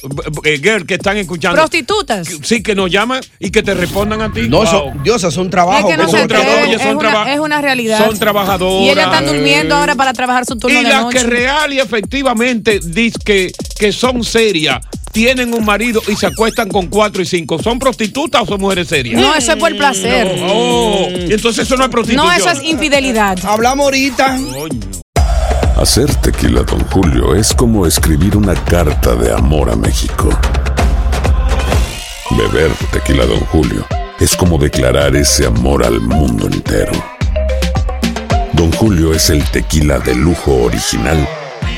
eh, 0.43 0.57
girls 0.61 0.85
que 0.85 0.95
están 0.95 1.17
escuchando. 1.17 1.57
Prostitutas. 1.57 2.27
Sí, 2.43 2.61
que 2.63 2.75
nos 2.75 2.89
llaman 2.91 3.21
y 3.39 3.51
que 3.51 3.63
te 3.63 3.73
respondan 3.73 4.21
a 4.21 4.31
ti. 4.31 4.47
No, 4.49 4.57
Wow. 4.63 4.65
son, 4.67 5.03
Dios, 5.03 5.23
es 5.23 5.37
un 5.37 5.49
trabajo. 5.49 5.87
Es 5.89 5.95
que 5.95 6.01
no 6.01 6.09
oye, 6.09 6.75
es, 6.75 6.81
son 6.81 6.97
una, 6.97 7.33
es 7.33 7.39
una 7.39 7.61
realidad. 7.61 8.05
son 8.05 8.17
trabajadoras. 8.17 8.81
Y 8.85 8.89
ellas 8.89 9.05
están 9.05 9.25
durmiendo 9.25 9.75
ahora 9.75 9.95
para 9.95 10.13
trabajar 10.13 10.45
su 10.45 10.55
turno 10.57 10.79
Y 10.79 10.83
de 10.83 10.89
las 10.89 11.03
noche. 11.03 11.17
que 11.19 11.23
real 11.25 11.73
y 11.73 11.79
efectivamente 11.79 12.79
dicen 12.83 13.21
que, 13.25 13.51
que 13.77 13.91
son 13.91 14.23
serias, 14.23 14.85
tienen 15.13 15.53
un 15.53 15.63
marido 15.63 16.01
y 16.07 16.15
se 16.15 16.25
acuestan 16.25 16.67
con 16.67 16.87
cuatro 16.87 17.21
y 17.21 17.25
cinco. 17.25 17.61
¿Son 17.61 17.79
prostitutas 17.79 18.41
o 18.41 18.45
son 18.45 18.59
mujeres 18.59 18.89
serias? 18.89 19.21
No, 19.21 19.33
eso 19.33 19.53
es 19.53 19.57
por 19.57 19.77
placer. 19.77 20.39
Oh, 20.49 21.07
y 21.09 21.31
entonces 21.31 21.65
eso 21.65 21.77
no 21.77 21.85
es 21.85 21.89
prostitución. 21.89 22.27
No, 22.27 22.33
eso 22.33 22.49
es 22.49 22.61
infidelidad. 22.67 23.37
Hablamos 23.45 23.85
ahorita. 23.85 24.37
Hacer 25.77 26.13
tequila, 26.15 26.63
Don 26.63 26.83
Julio, 26.85 27.35
es 27.35 27.53
como 27.53 27.85
escribir 27.85 28.35
una 28.35 28.55
carta 28.55 29.15
de 29.15 29.31
amor 29.31 29.69
a 29.69 29.75
México. 29.75 30.29
Beber 32.31 32.71
tequila, 32.91 33.25
Don 33.25 33.39
Julio, 33.45 33.85
es 34.19 34.35
como 34.35 34.57
declarar 34.57 35.15
ese 35.15 35.45
amor 35.45 35.85
al 35.85 35.99
mundo 35.99 36.47
entero. 36.47 36.91
Don 38.53 38.71
Julio 38.71 39.13
es 39.13 39.29
el 39.29 39.43
tequila 39.51 39.99
de 39.99 40.15
lujo 40.15 40.53
original, 40.63 41.27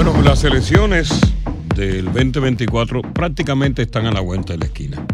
Bueno, 0.00 0.22
las 0.22 0.44
elecciones 0.44 1.10
del 1.74 2.04
2024 2.04 3.02
prácticamente 3.02 3.82
están 3.82 4.06
a 4.06 4.12
la 4.12 4.20
vuelta 4.20 4.52
de 4.52 4.60
la 4.60 4.66
esquina. 4.66 5.04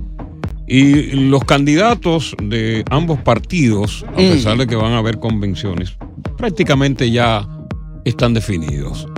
Y 0.67 1.13
los 1.13 1.43
candidatos 1.45 2.37
de 2.43 2.85
ambos 2.91 3.19
partidos, 3.21 4.05
a 4.13 4.17
pesar 4.17 4.59
de 4.59 4.67
que 4.67 4.77
van 4.77 4.93
a 4.93 4.99
haber 4.99 5.19
convenciones, 5.19 5.97
prácticamente 6.37 7.11
ya 7.11 7.49
están 8.05 8.35
definidos. 8.35 9.09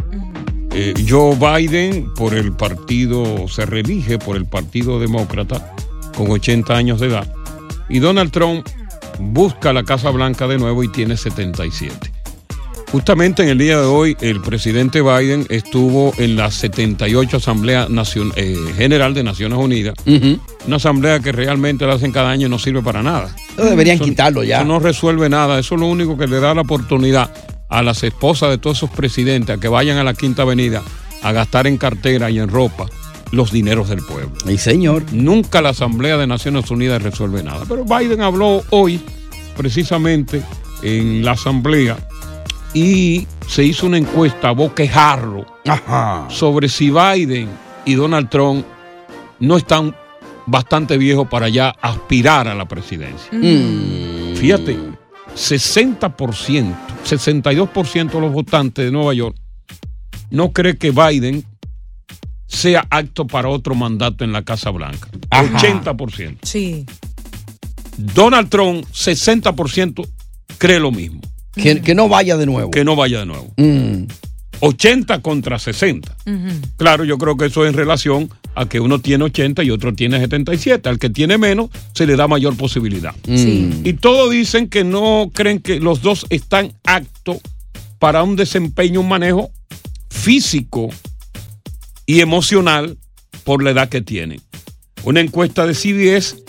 Eh, 0.70 0.94
Joe 1.04 1.34
Biden 1.34 2.14
por 2.14 2.32
el 2.32 2.52
partido, 2.52 3.48
se 3.48 3.66
reelige 3.66 4.20
por 4.20 4.36
el 4.36 4.46
Partido 4.46 5.00
Demócrata 5.00 5.74
con 6.16 6.30
80 6.30 6.76
años 6.76 7.00
de 7.00 7.08
edad. 7.08 7.34
Y 7.88 7.98
Donald 7.98 8.30
Trump 8.30 8.64
busca 9.18 9.72
la 9.72 9.82
Casa 9.82 10.10
Blanca 10.10 10.46
de 10.46 10.58
nuevo 10.58 10.84
y 10.84 10.92
tiene 10.92 11.16
77. 11.16 12.15
Justamente 12.92 13.42
en 13.42 13.48
el 13.48 13.58
día 13.58 13.78
de 13.80 13.84
hoy, 13.86 14.16
el 14.20 14.40
presidente 14.40 15.02
Biden 15.02 15.44
estuvo 15.50 16.14
en 16.18 16.36
la 16.36 16.50
78 16.50 17.36
Asamblea 17.38 17.88
Nacion- 17.88 18.32
eh, 18.36 18.56
General 18.76 19.12
de 19.12 19.22
Naciones 19.24 19.58
Unidas, 19.58 19.94
una 20.66 20.76
asamblea 20.76 21.20
que 21.20 21.32
realmente 21.32 21.84
la 21.86 21.94
hacen 21.94 22.12
cada 22.12 22.30
año 22.30 22.46
y 22.46 22.50
no 22.50 22.58
sirve 22.58 22.82
para 22.82 23.02
nada. 23.02 23.34
Deberían 23.56 23.96
Eso- 23.96 24.04
quitarlo 24.04 24.44
ya. 24.44 24.58
Eso 24.58 24.66
no 24.66 24.78
resuelve 24.78 25.28
nada, 25.28 25.58
eso 25.58 25.74
es 25.74 25.80
lo 25.80 25.88
único 25.88 26.16
que 26.16 26.26
le 26.28 26.38
da 26.40 26.54
la 26.54 26.60
oportunidad 26.62 27.30
a 27.68 27.82
las 27.82 28.02
esposas 28.04 28.50
de 28.50 28.58
todos 28.58 28.76
esos 28.78 28.90
presidentes 28.90 29.56
a 29.56 29.60
que 29.60 29.68
vayan 29.68 29.98
a 29.98 30.04
la 30.04 30.14
Quinta 30.14 30.42
Avenida 30.42 30.82
a 31.22 31.32
gastar 31.32 31.66
en 31.66 31.78
cartera 31.78 32.30
y 32.30 32.38
en 32.38 32.48
ropa 32.48 32.86
los 33.32 33.50
dineros 33.50 33.88
del 33.88 33.98
pueblo. 34.02 34.30
Y 34.48 34.58
señor. 34.58 35.02
Nunca 35.12 35.60
la 35.60 35.70
Asamblea 35.70 36.16
de 36.16 36.28
Naciones 36.28 36.70
Unidas 36.70 37.02
resuelve 37.02 37.42
nada. 37.42 37.64
Pero 37.68 37.84
Biden 37.84 38.20
habló 38.22 38.62
hoy, 38.70 39.00
precisamente, 39.56 40.40
en 40.82 41.24
la 41.24 41.32
Asamblea 41.32 41.96
y 42.76 43.26
se 43.48 43.64
hizo 43.64 43.86
una 43.86 43.96
encuesta 43.96 44.50
a 44.50 44.52
boquejarro 44.52 45.46
sobre 46.28 46.68
si 46.68 46.90
Biden 46.90 47.48
y 47.86 47.94
Donald 47.94 48.28
Trump 48.28 48.66
no 49.40 49.56
están 49.56 49.96
bastante 50.44 50.98
viejos 50.98 51.26
para 51.26 51.48
ya 51.48 51.70
aspirar 51.70 52.48
a 52.48 52.54
la 52.54 52.68
presidencia. 52.68 53.30
Fíjate, 53.30 54.76
60%, 55.34 56.74
62% 57.02 58.10
de 58.10 58.20
los 58.20 58.32
votantes 58.32 58.84
de 58.84 58.92
Nueva 58.92 59.14
York 59.14 59.38
no 60.28 60.52
cree 60.52 60.76
que 60.76 60.90
Biden 60.90 61.46
sea 62.46 62.86
apto 62.90 63.26
para 63.26 63.48
otro 63.48 63.74
mandato 63.74 64.22
en 64.22 64.32
la 64.32 64.42
Casa 64.42 64.68
Blanca. 64.68 65.08
80%. 65.30 66.40
Sí. 66.42 66.84
Donald 67.96 68.50
Trump, 68.50 68.84
60% 68.92 70.06
cree 70.58 70.78
lo 70.78 70.92
mismo. 70.92 71.22
Que, 71.56 71.80
que 71.80 71.94
no 71.94 72.08
vaya 72.08 72.36
de 72.36 72.46
nuevo. 72.46 72.70
Que 72.70 72.84
no 72.84 72.96
vaya 72.96 73.20
de 73.20 73.26
nuevo. 73.26 73.52
Mm. 73.56 74.04
80 74.60 75.20
contra 75.22 75.58
60. 75.58 76.16
Claro, 76.76 77.04
yo 77.04 77.18
creo 77.18 77.36
que 77.36 77.46
eso 77.46 77.64
es 77.64 77.70
en 77.70 77.76
relación 77.76 78.30
a 78.54 78.66
que 78.66 78.80
uno 78.80 79.00
tiene 79.00 79.24
80 79.24 79.62
y 79.64 79.70
otro 79.70 79.94
tiene 79.94 80.18
77. 80.18 80.88
Al 80.88 80.98
que 80.98 81.10
tiene 81.10 81.38
menos 81.38 81.70
se 81.94 82.06
le 82.06 82.16
da 82.16 82.26
mayor 82.26 82.56
posibilidad. 82.56 83.14
Sí. 83.24 83.70
Y 83.84 83.94
todos 83.94 84.30
dicen 84.30 84.68
que 84.68 84.84
no 84.84 85.30
creen 85.32 85.60
que 85.60 85.80
los 85.80 86.02
dos 86.02 86.26
están 86.30 86.72
aptos 86.84 87.38
para 87.98 88.22
un 88.22 88.36
desempeño, 88.36 89.00
un 89.00 89.08
manejo 89.08 89.50
físico 90.10 90.88
y 92.06 92.20
emocional 92.20 92.96
por 93.44 93.62
la 93.62 93.70
edad 93.70 93.88
que 93.88 94.00
tienen. 94.00 94.40
Una 95.04 95.20
encuesta 95.20 95.66
de 95.66 95.74
CBS 95.74 96.42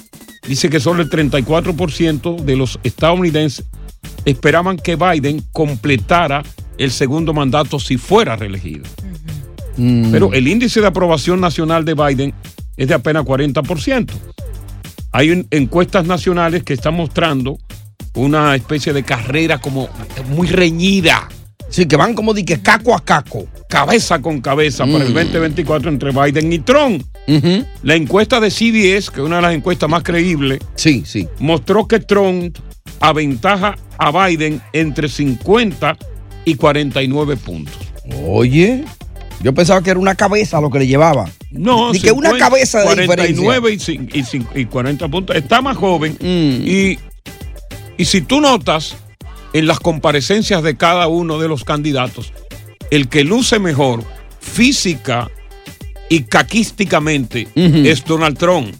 dice 0.47 0.69
que 0.69 0.79
solo 0.79 1.03
el 1.03 1.09
34% 1.09 2.37
de 2.41 2.55
los 2.55 2.79
estadounidenses 2.83 3.65
esperaban 4.25 4.77
que 4.77 4.96
Biden 4.96 5.44
completara 5.51 6.44
el 6.77 6.92
segundo 6.92 7.34
mandato 7.34 7.80
si 7.80 7.98
fuera 7.98 8.36
reelegido. 8.36 8.83
Mm. 9.77 10.12
Pero 10.12 10.33
el 10.33 10.48
índice 10.48 10.81
de 10.81 10.88
aprobación 10.88 11.40
nacional 11.40 11.86
de 11.86 11.94
Biden 11.94 12.33
es 12.75 12.88
de 12.88 12.94
apenas 12.94 13.24
40%. 13.25 14.12
Hay 15.12 15.46
encuestas 15.51 16.05
nacionales 16.05 16.64
que 16.64 16.74
están 16.74 16.94
mostrando 16.96 17.57
una 18.14 18.55
especie 18.55 18.94
de 18.94 19.03
carrera 19.03 19.60
como 19.60 19.90
muy 20.29 20.48
reñida. 20.48 21.27
Sí, 21.70 21.86
que 21.86 21.96
van 21.98 22.14
como 22.14 22.33
de 22.33 22.46
que 22.46 22.62
caco 22.62 22.96
a 22.96 23.03
caco. 23.03 23.46
Cabeza 23.70 24.22
con 24.22 24.40
cabeza 24.42 24.86
para 24.86 25.03
el 25.03 25.12
Mm. 25.12 25.16
2024 25.16 25.90
entre 25.90 26.12
Biden 26.12 26.53
y 26.53 26.60
Trump. 26.60 27.03
La 27.83 27.96
encuesta 27.96 28.40
de 28.40 28.50
CBS, 28.50 29.10
que 29.12 29.20
es 29.20 29.25
una 29.25 29.38
de 29.38 29.42
las 29.42 29.53
encuestas 29.53 29.90
más 29.90 30.01
creíbles, 30.03 30.60
sí, 30.75 31.03
sí. 31.05 31.27
mostró 31.40 31.86
que 31.88 32.00
Trump 32.00 32.57
aventaja 33.00 33.75
a 33.97 34.11
Biden 34.27 34.61
entre 34.73 35.09
50 35.09 35.97
y 36.45 36.55
49 36.55 37.37
puntos. 37.37 37.75
Oye, 38.25 38.83
yo 39.41 39.53
pensaba 39.53 39.81
que 39.81 39.89
era 39.91 40.00
una 40.00 40.15
cabeza 40.15 40.61
lo 40.61 40.69
que 40.69 40.79
le 40.79 40.87
llevaba. 40.87 41.29
No, 41.51 41.91
Ni 41.93 42.00
que 42.00 42.11
una 42.11 42.29
50, 42.31 42.45
cabeza 42.50 42.79
de 42.79 43.05
49 43.05 43.73
y, 43.73 43.77
cin- 43.77 44.09
y 44.13 44.21
cin- 44.23 44.47
y 44.55 44.65
40 44.65 45.07
puntos. 45.09 45.35
Está 45.35 45.61
más 45.61 45.77
joven. 45.77 46.13
Mm. 46.19 46.67
Y, 46.67 47.00
y 47.97 48.05
si 48.05 48.21
tú 48.21 48.41
notas 48.41 48.95
en 49.53 49.67
las 49.67 49.79
comparecencias 49.79 50.63
de 50.63 50.75
cada 50.77 51.07
uno 51.07 51.39
de 51.39 51.47
los 51.47 51.63
candidatos, 51.63 52.33
el 52.91 53.07
que 53.09 53.23
luce 53.23 53.59
mejor 53.59 54.03
física 54.39 55.29
y 56.09 56.23
caquísticamente 56.23 57.47
es 57.55 58.05
Donald 58.05 58.37
Trump. 58.37 58.73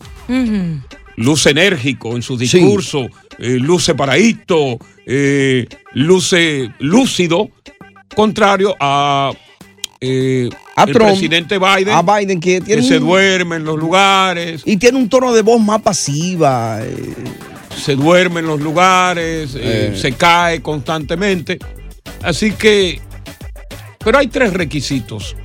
Luce 1.16 1.50
enérgico 1.50 2.16
en 2.16 2.22
su 2.22 2.38
discurso, 2.38 3.08
eh, 3.40 3.58
luce 3.60 3.96
paradito, 3.96 4.78
eh, 5.06 5.68
luce 5.94 6.72
lúcido, 6.80 7.50
contrario 8.16 8.76
a, 8.80 9.32
eh, 10.02 10.50
A 10.76 10.84
el 10.84 10.94
Trump, 10.94 11.10
presidente 11.12 11.58
Biden, 11.60 11.90
a 11.94 12.02
Biden 12.02 12.40
que 12.40 12.62
tiene 12.62 12.82
se 12.84 12.98
un- 12.98 13.06
duerme 13.08 13.56
en 13.58 13.64
los 13.64 13.78
lugares, 13.78 14.62
Y 14.66 14.78
tiene 14.78 14.98
un 14.98 15.10
tono 15.10 15.34
de 15.34 15.42
voz 15.42 15.62
más 15.62 15.82
pasiva. 15.82 16.80
se 17.84 17.96
duerme 17.96 18.40
en 18.40 18.48
los 18.48 18.60
lugares, 18.60 19.52
se 19.52 20.12
cae 20.14 20.62
constantemente. 20.62 21.60
Así 22.24 22.52
que, 22.54 23.00
pero 24.08 24.20
hay 24.20 24.28
tres 24.28 24.54
requisitos 24.54 25.36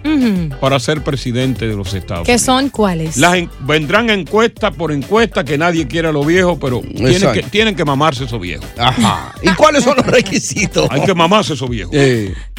para 0.61 0.79
ser 0.79 1.03
presidente 1.03 1.67
de 1.67 1.75
los 1.75 1.95
Estados 1.95 2.25
¿Qué 2.27 2.35
Unidos. 2.35 2.43
son 2.47 2.71
cuáles? 2.71 3.17
Las 3.17 3.35
en- 3.35 3.51
vendrán 3.67 4.09
encuesta 4.09 4.71
por 4.71 4.93
encuesta 4.93 5.43
que 5.43 5.59
nadie 5.59 5.89
quiera 5.89 6.11
a 6.11 6.13
los 6.13 6.25
viejos, 6.25 6.59
pero 6.61 6.81
tienen 6.81 7.33
que, 7.33 7.43
tienen 7.43 7.75
que 7.75 7.85
mamarse 7.85 8.23
esos 8.23 8.41
viejos. 8.41 8.65
Ajá. 8.79 9.35
¿Y 9.43 9.49
cuáles 9.57 9.83
son 9.83 9.97
los 9.97 10.07
requisitos? 10.19 10.87
Hay 10.93 11.05
que 11.05 11.13
mamarse 11.13 11.55
esos 11.55 11.69
viejos. 11.69 11.93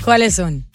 ¿Cuáles 0.03 0.35
son? 0.35 0.65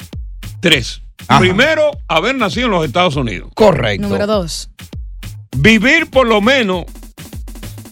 Tres. 0.61 1.03
Ajá. 1.27 1.41
Primero, 1.41 1.91
haber 2.09 2.35
nacido 2.35 2.65
en 2.65 2.73
los 2.73 2.87
Estados 2.87 3.15
Unidos. 3.17 3.51
Correcto. 3.55 4.07
Número 4.09 4.27
dos. 4.27 4.71
Vivir 5.59 6.09
por 6.09 6.27
lo 6.27 6.41
menos 6.41 6.87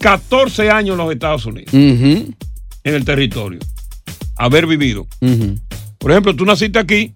14 0.01 0.71
años 0.71 0.93
en 0.95 1.05
los 1.05 1.13
Estados 1.13 1.45
Unidos, 1.45 1.75
en 1.75 2.35
el 2.83 3.05
territorio. 3.05 3.59
Haber 4.37 4.67
vivido. 4.67 5.07
Por 5.99 6.13
ejemplo, 6.13 6.35
tú 6.35 6.47
naciste 6.47 6.79
aquí, 6.79 7.15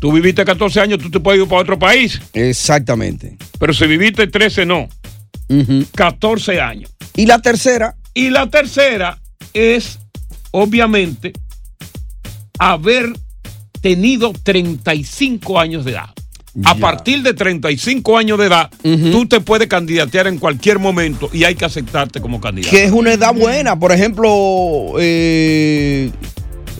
tú 0.00 0.12
viviste 0.12 0.44
14 0.44 0.80
años, 0.80 0.98
tú 0.98 1.10
te 1.10 1.20
puedes 1.20 1.40
ir 1.42 1.48
para 1.48 1.62
otro 1.62 1.78
país. 1.78 2.20
Exactamente. 2.32 3.36
Pero 3.58 3.72
si 3.72 3.86
viviste 3.86 4.26
13, 4.26 4.66
no. 4.66 4.88
Ujú. 5.48 5.84
14 5.94 6.60
años. 6.60 6.90
Y 7.16 7.26
la 7.26 7.40
tercera, 7.40 7.96
Y 8.14 8.30
la 8.30 8.48
tercera 8.48 9.18
es, 9.54 9.98
obviamente, 10.50 11.32
haber 12.58 13.12
tenido 13.80 14.32
35 14.42 15.58
años 15.60 15.84
de 15.84 15.92
edad. 15.92 16.10
A 16.64 16.74
partir 16.74 17.22
de 17.22 17.34
35 17.34 18.18
años 18.18 18.36
de 18.38 18.46
edad, 18.46 18.68
tú 19.12 19.26
te 19.28 19.38
puedes 19.40 19.68
candidatear 19.68 20.26
en 20.26 20.38
cualquier 20.38 20.80
momento 20.80 21.30
y 21.32 21.44
hay 21.44 21.54
que 21.54 21.64
aceptarte 21.64 22.20
como 22.20 22.40
candidato. 22.40 22.74
que 22.74 22.84
es 22.84 22.90
una 22.90 23.12
edad 23.12 23.32
buena. 23.32 23.78
Por 23.78 23.92
ejemplo, 23.92 24.94
eh, 24.98 26.10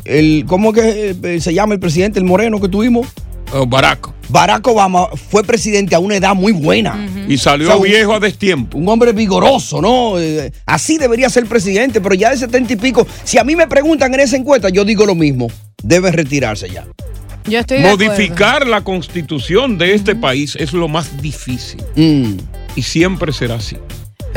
el, 0.09 0.45
¿cómo 0.47 0.73
que 0.73 1.17
eh, 1.23 1.41
se 1.41 1.55
llama 1.55 1.75
el 1.75 1.81
presidente, 1.81 2.19
el 2.19 2.25
moreno 2.25 2.61
que 2.61 2.69
tuvimos? 2.69 3.07
Oh, 3.53 3.67
Barack. 3.67 4.11
Barack 4.29 4.67
Obama 4.67 5.07
fue 5.31 5.43
presidente 5.43 5.95
a 5.95 5.99
una 5.99 6.17
edad 6.17 6.35
muy 6.35 6.53
buena. 6.53 7.09
Y 7.29 7.39
salió 7.39 7.69
O 7.69 7.73
sea, 7.73 7.83
viejo 7.83 8.13
a 8.15 8.21
destiempo. 8.21 8.77
Un 8.77 8.89
hombre 8.89 9.13
vigoroso, 9.13 9.81
¿no? 9.81 10.19
Eh, 10.19 10.53
así 10.67 10.99
debería 10.99 11.31
ser 11.31 11.47
presidente, 11.47 12.01
pero 12.01 12.15
ya 12.15 12.31
de 12.31 12.37
70 12.37 12.75
y 12.75 12.77
pico, 12.77 13.07
si 13.25 13.39
a 13.39 13.45
mí 13.45 13.57
me 13.57 13.67
preguntan 13.67 14.13
en 14.15 14.21
esa 14.21 14.37
encuesta, 14.37 14.69
yo 14.69 14.85
digo 14.85 15.07
lo 15.07 15.15
mismo. 15.15 15.49
Debe 15.83 16.13
retirarse 16.13 16.69
ya. 16.69 16.87
Yo 17.47 17.61
estoy 17.61 17.79
de 17.79 17.89
acuerdo. 17.89 18.13
Modificar 18.13 18.67
la 18.67 18.85
constitución 18.85 19.79
de 19.79 19.95
este 19.95 20.15
país 20.15 20.57
es 20.57 20.73
lo 20.75 20.89
más 20.89 21.23
difícil. 21.23 21.83
Mm. 21.97 22.37
Y 22.77 22.83
siempre 22.83 23.33
será 23.33 23.55
así. 23.55 23.77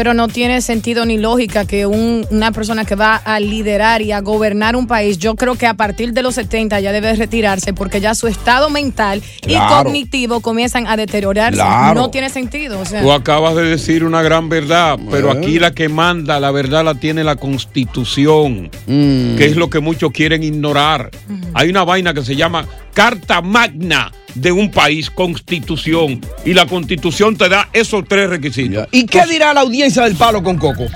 Pero 0.02 0.16
no 0.16 0.28
tiene 0.28 0.62
sentido 0.64 1.06
ni 1.06 1.20
lógica 1.20 1.66
que 1.66 1.86
un- 1.86 2.26
una 2.32 2.52
persona 2.52 2.86
que 2.86 2.96
va 2.96 3.18
a 3.18 3.40
liderar 3.40 4.02
y 4.02 4.12
a 4.12 4.20
gobernar 4.22 4.76
un 4.76 4.88
país, 4.88 5.20
yo 5.20 5.36
creo 5.36 5.54
que 5.54 5.68
a 5.68 5.76
partir 5.76 6.12
de 6.12 6.24
los 6.24 6.34
70 6.34 6.80
ya 6.80 6.92
debe 6.92 7.14
retirarse 7.16 7.72
porque 7.72 8.02
ya 8.02 8.16
su 8.16 8.26
estado 8.26 8.72
mental 8.72 9.22
y 9.44 9.50
Claro. 9.50 9.84
cognitivo 9.84 10.40
comienzan 10.40 10.88
a 10.88 10.98
deteriorarse. 10.98 11.58
Claro. 11.60 12.02
No 12.02 12.10
tiene 12.10 12.32
sentido. 12.32 12.80
O 12.80 12.86
sea, 12.86 13.04
Tú 13.04 13.12
acabas 13.12 13.54
de 13.56 13.62
decir 13.62 14.04
una 14.04 14.24
gran 14.24 14.50
verdad, 14.50 14.98
pero 15.12 15.32
Eh. 15.34 15.38
aquí 15.38 15.60
la 15.60 15.70
que 15.76 15.88
manda, 15.88 16.40
la 16.40 16.50
verdad 16.50 16.84
la 16.84 16.96
tiene 16.96 17.24
la 17.24 17.36
constitución, 17.36 18.72
Mm. 18.88 19.36
que 19.36 19.46
es 19.46 19.56
lo 19.56 19.70
que 19.70 19.82
muchos 19.82 20.12
quieren 20.12 20.42
ignorar. 20.44 21.12
Hay 21.54 21.70
una 21.70 21.84
vaina 21.84 22.16
que 22.16 22.24
se 22.26 22.36
llama 22.36 22.66
Carta 22.94 23.42
Magna 23.42 24.12
de 24.36 24.52
un 24.52 24.72
país, 24.72 25.10
constitución, 25.10 26.22
y 26.46 26.54
la 26.54 26.66
constitución 26.66 27.36
te 27.36 27.50
da 27.50 27.70
esos 27.74 28.06
tres 28.08 28.30
requisitos. 28.30 28.88
¿Y 28.92 29.06
qué 29.06 29.26
dirá 29.26 29.54
la 29.54 29.62
audiencia 29.62 30.04
del 30.04 30.16
palo 30.16 30.42
con 30.42 30.58
coco? 30.58 30.88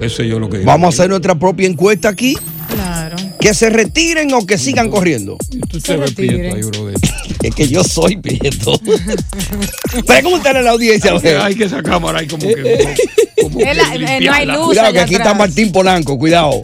Qué 0.00 0.08
sé 0.10 0.28
yo 0.28 0.38
lo 0.38 0.48
que 0.50 0.58
Vamos 0.58 0.86
a 0.86 0.88
hacer 0.98 1.08
nuestra 1.10 1.34
propia 1.34 1.66
encuesta 1.66 2.08
aquí. 2.08 2.36
Claro. 2.68 3.16
Que 3.40 3.54
se 3.54 3.70
retiren 3.70 4.32
o 4.34 4.44
que 4.46 4.58
sigan 4.58 4.90
corriendo. 4.90 5.38
Tú 5.70 5.78
prieto 6.14 6.54
ahí, 6.56 6.62
brother. 6.62 6.96
Es 7.42 7.54
que 7.54 7.68
yo 7.68 7.84
soy 7.84 8.16
prieto. 8.16 8.80
Pregúntale 10.06 10.58
a 10.58 10.62
la 10.62 10.70
audiencia. 10.72 11.12
Hay 11.12 11.20
que- 11.20 11.36
hay 11.36 11.54
que 11.54 11.64
esa 11.64 11.82
cámara 11.82 12.18
ahí 12.20 12.26
como 12.26 12.42
que. 12.48 12.94
como 13.40 13.58
que 13.58 13.74
la- 13.74 13.94
eh, 13.94 14.20
no 14.20 14.32
hay 14.32 14.46
luz 14.46 14.66
Cuidado, 14.66 14.92
que 14.92 15.00
aquí 15.00 15.14
está. 15.14 15.32
Martín 15.34 15.70
Polanco. 15.70 16.18
Cuidado. 16.18 16.60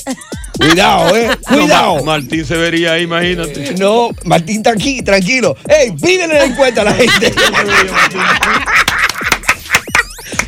Cuidado, 0.58 1.16
eh. 1.16 1.30
Cuidado. 1.46 1.96
Ma- 1.96 2.18
Martín 2.18 2.44
se 2.44 2.56
vería 2.56 2.94
ahí, 2.94 3.04
imagínate. 3.04 3.74
No, 3.78 4.08
Martín 4.24 4.56
está 4.56 4.70
aquí, 4.70 5.02
tranquilo. 5.02 5.56
¡Ey, 5.68 5.92
pídele 5.92 6.34
la 6.34 6.44
encuesta 6.46 6.80
a 6.80 6.84
la 6.84 6.94
gente! 6.94 7.32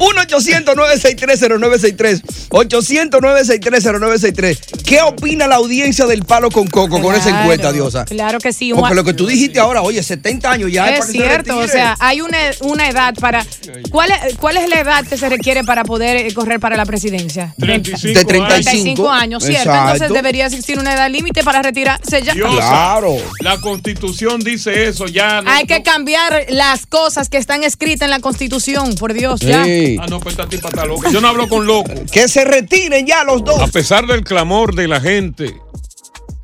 1-800-963-0963. 0.04 2.22
800-963-0963. 2.50 4.58
¿Qué 4.84 5.02
opina 5.02 5.46
la 5.46 5.56
audiencia 5.56 6.06
del 6.06 6.24
palo 6.24 6.50
con 6.50 6.66
coco 6.66 7.00
con 7.00 7.14
esa 7.14 7.28
Claro, 7.30 7.40
encuesta, 7.42 7.72
Diosa? 7.72 8.04
Claro 8.04 8.38
que 8.38 8.52
sí. 8.52 8.72
Porque 8.74 8.94
lo 8.94 9.04
que 9.04 9.14
tú 9.14 9.26
dijiste 9.26 9.58
ahora, 9.58 9.82
oye, 9.82 10.02
70 10.02 10.50
años 10.50 10.70
ya 10.72 10.90
es 10.90 11.00
para 11.00 11.06
que 11.06 11.12
se 11.18 11.24
cierto, 11.24 11.56
o 11.58 11.68
sea, 11.68 11.96
hay 12.00 12.20
una, 12.20 12.38
una 12.60 12.88
edad 12.88 13.14
para... 13.14 13.44
¿cuál 13.90 14.10
es, 14.10 14.36
¿Cuál 14.36 14.56
es 14.58 14.68
la 14.68 14.80
edad 14.80 15.04
que 15.06 15.16
se 15.16 15.28
requiere 15.28 15.64
para 15.64 15.84
poder 15.84 16.16
eh, 16.16 16.32
correr 16.34 16.60
para 16.60 16.76
la 16.76 16.84
presidencia? 16.86 17.54
35 17.58 18.18
De 18.18 18.24
35 18.24 19.10
años, 19.10 19.42
¿cierto? 19.44 19.68
Exacto. 19.70 19.92
Entonces 19.94 20.14
debería 20.14 20.46
existir 20.46 20.78
una 20.78 20.94
edad 20.94 21.10
límite 21.10 21.42
para 21.42 21.62
retirarse 21.62 22.22
ya. 22.22 22.34
Diosa, 22.34 23.00
La 23.40 23.60
constitución 23.60 24.40
dice 24.40 24.88
eso, 24.88 25.06
ya. 25.06 25.40
no- 25.42 25.50
Hay 25.50 25.64
que 25.66 25.82
cambiar 25.82 26.46
las 26.50 26.86
cosas 26.86 27.28
que 27.28 27.38
están 27.38 27.64
escritas 27.64 28.06
en 28.06 28.10
la 28.10 28.20
Constitución, 28.20 28.94
por 28.96 29.12
Dios, 29.12 29.40
ya. 29.40 29.64
Sí. 29.94 29.98
Ah, 30.00 30.06
no, 30.08 30.20
pues 30.20 30.34
esta 30.34 30.48
tipa 30.48 30.68
está 30.68 30.84
loca. 30.86 31.10
Yo 31.10 31.20
no 31.20 31.28
hablo 31.28 31.48
con 31.48 31.66
locos. 31.66 31.94
Que 32.12 32.28
se 32.28 32.44
retiren 32.44 33.06
ya 33.06 33.24
los 33.24 33.44
dos. 33.44 33.60
A 33.60 33.66
pesar 33.68 34.06
del 34.06 34.22
clamor 34.24 34.74
de 34.74 34.88
la 34.88 35.00
gente 35.00 35.56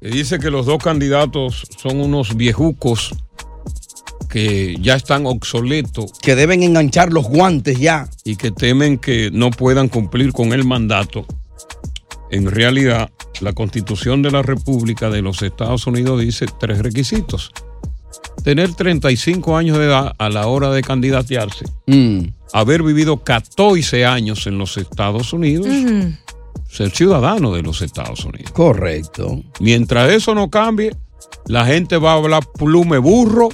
que 0.00 0.08
dice 0.08 0.38
que 0.38 0.50
los 0.50 0.66
dos 0.66 0.82
candidatos 0.82 1.66
son 1.80 2.00
unos 2.00 2.36
viejucos 2.36 3.14
que 4.28 4.76
ya 4.80 4.94
están 4.94 5.26
obsoletos 5.26 6.12
Que 6.22 6.36
deben 6.36 6.62
enganchar 6.62 7.12
los 7.12 7.26
guantes 7.28 7.78
ya. 7.78 8.08
y 8.24 8.36
que 8.36 8.50
temen 8.52 8.96
que 8.98 9.30
no 9.32 9.50
puedan 9.50 9.88
cumplir 9.88 10.32
con 10.32 10.52
el 10.52 10.64
mandato, 10.64 11.26
en 12.30 12.48
realidad 12.50 13.10
la 13.40 13.52
constitución 13.54 14.22
de 14.22 14.30
la 14.30 14.42
República 14.42 15.10
de 15.10 15.20
los 15.22 15.42
Estados 15.42 15.86
Unidos 15.86 16.20
dice 16.20 16.46
tres 16.60 16.78
requisitos. 16.78 17.50
Tener 18.44 18.72
35 18.72 19.56
años 19.56 19.78
de 19.78 19.86
edad 19.86 20.14
a 20.16 20.28
la 20.30 20.46
hora 20.46 20.70
de 20.70 20.82
candidatearse, 20.82 21.64
Mm. 21.86 22.20
Haber 22.52 22.82
vivido 22.82 23.22
14 23.22 24.04
años 24.04 24.46
en 24.46 24.58
los 24.58 24.76
Estados 24.76 25.32
Unidos, 25.32 25.68
ser 26.68 26.90
ciudadano 26.90 27.52
de 27.52 27.62
los 27.62 27.82
Estados 27.82 28.24
Unidos. 28.24 28.52
Correcto. 28.52 29.42
Mientras 29.60 30.10
eso 30.12 30.34
no 30.34 30.50
cambie, 30.50 30.94
la 31.46 31.66
gente 31.66 31.96
va 31.96 32.12
a 32.12 32.16
hablar 32.16 32.44
plume 32.58 32.98
burro 32.98 33.48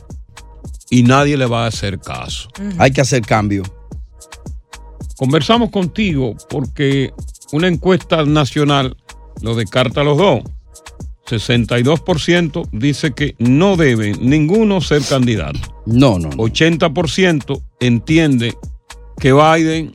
y 0.90 1.02
nadie 1.02 1.36
le 1.36 1.46
va 1.46 1.64
a 1.64 1.68
hacer 1.68 1.98
caso. 1.98 2.48
Hay 2.78 2.92
que 2.92 3.00
hacer 3.00 3.22
cambio. 3.22 3.62
Conversamos 5.16 5.70
contigo 5.70 6.36
porque 6.50 7.12
una 7.52 7.68
encuesta 7.68 8.24
nacional 8.24 8.96
lo 9.40 9.54
descarta 9.54 10.02
a 10.02 10.04
los 10.04 10.18
dos. 10.18 10.42
62% 11.26 12.68
dice 12.70 13.12
que 13.12 13.34
no 13.38 13.76
debe 13.76 14.12
ninguno 14.12 14.80
ser 14.80 15.02
candidato. 15.02 15.58
No, 15.86 16.18
no. 16.18 16.30
80% 16.30 17.62
entiende 17.80 18.54
que 19.18 19.32
Biden 19.32 19.94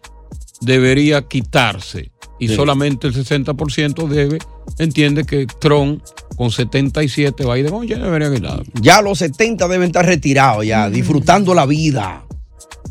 debería 0.62 1.22
quitarse 1.24 2.12
y 2.40 2.48
Sí. 2.48 2.56
solamente 2.56 3.08
el 3.08 3.14
60% 3.14 4.08
debe 4.08 4.40
entiende 4.80 5.26
que 5.26 5.46
Trump 5.60 6.02
con 6.38 6.50
77 6.52 7.44
Biden 7.46 7.74
oye 7.74 7.96
debería 7.96 8.34
quitar. 8.34 8.64
Ya 8.82 9.02
los 9.02 9.20
70 9.20 9.68
deben 9.68 9.88
estar 9.88 10.06
retirados 10.06 10.66
ya, 10.66 10.90
disfrutando 10.90 11.54
la 11.54 11.66
vida. 11.66 12.24